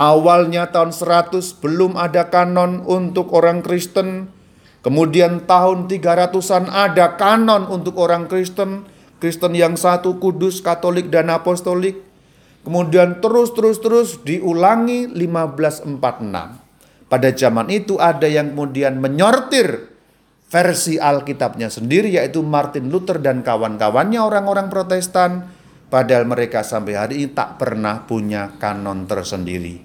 [0.00, 4.32] Awalnya tahun 100 belum ada kanon untuk orang Kristen,
[4.80, 8.88] Kemudian tahun 300-an ada kanon untuk orang Kristen,
[9.20, 12.00] Kristen yang satu kudus, katolik dan apostolik.
[12.64, 16.00] Kemudian terus terus terus diulangi 1546.
[17.10, 19.90] Pada zaman itu ada yang kemudian menyortir
[20.50, 25.46] versi Alkitabnya sendiri yaitu Martin Luther dan kawan-kawannya orang-orang Protestan
[25.90, 29.82] padahal mereka sampai hari ini tak pernah punya kanon tersendiri.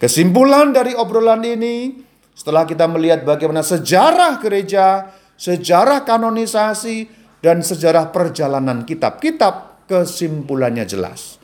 [0.00, 1.94] Kesimpulan dari obrolan ini,
[2.32, 7.08] setelah kita melihat bagaimana sejarah gereja, sejarah kanonisasi,
[7.42, 11.36] dan sejarah perjalanan kitab-kitab, kesimpulannya jelas.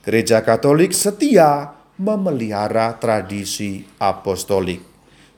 [0.00, 4.80] Gereja Katolik setia memelihara tradisi apostolik.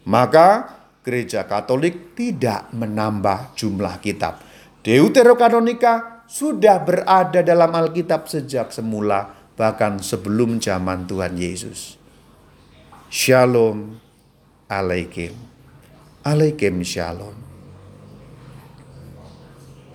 [0.07, 0.71] Maka
[1.03, 4.39] gereja Katolik tidak menambah jumlah kitab.
[4.87, 11.99] Deuterokanonika sudah berada dalam Alkitab sejak semula, bahkan sebelum zaman Tuhan Yesus.
[13.13, 14.02] Shalom
[14.79, 15.35] alaikum.
[16.25, 17.52] Alaikum shalom.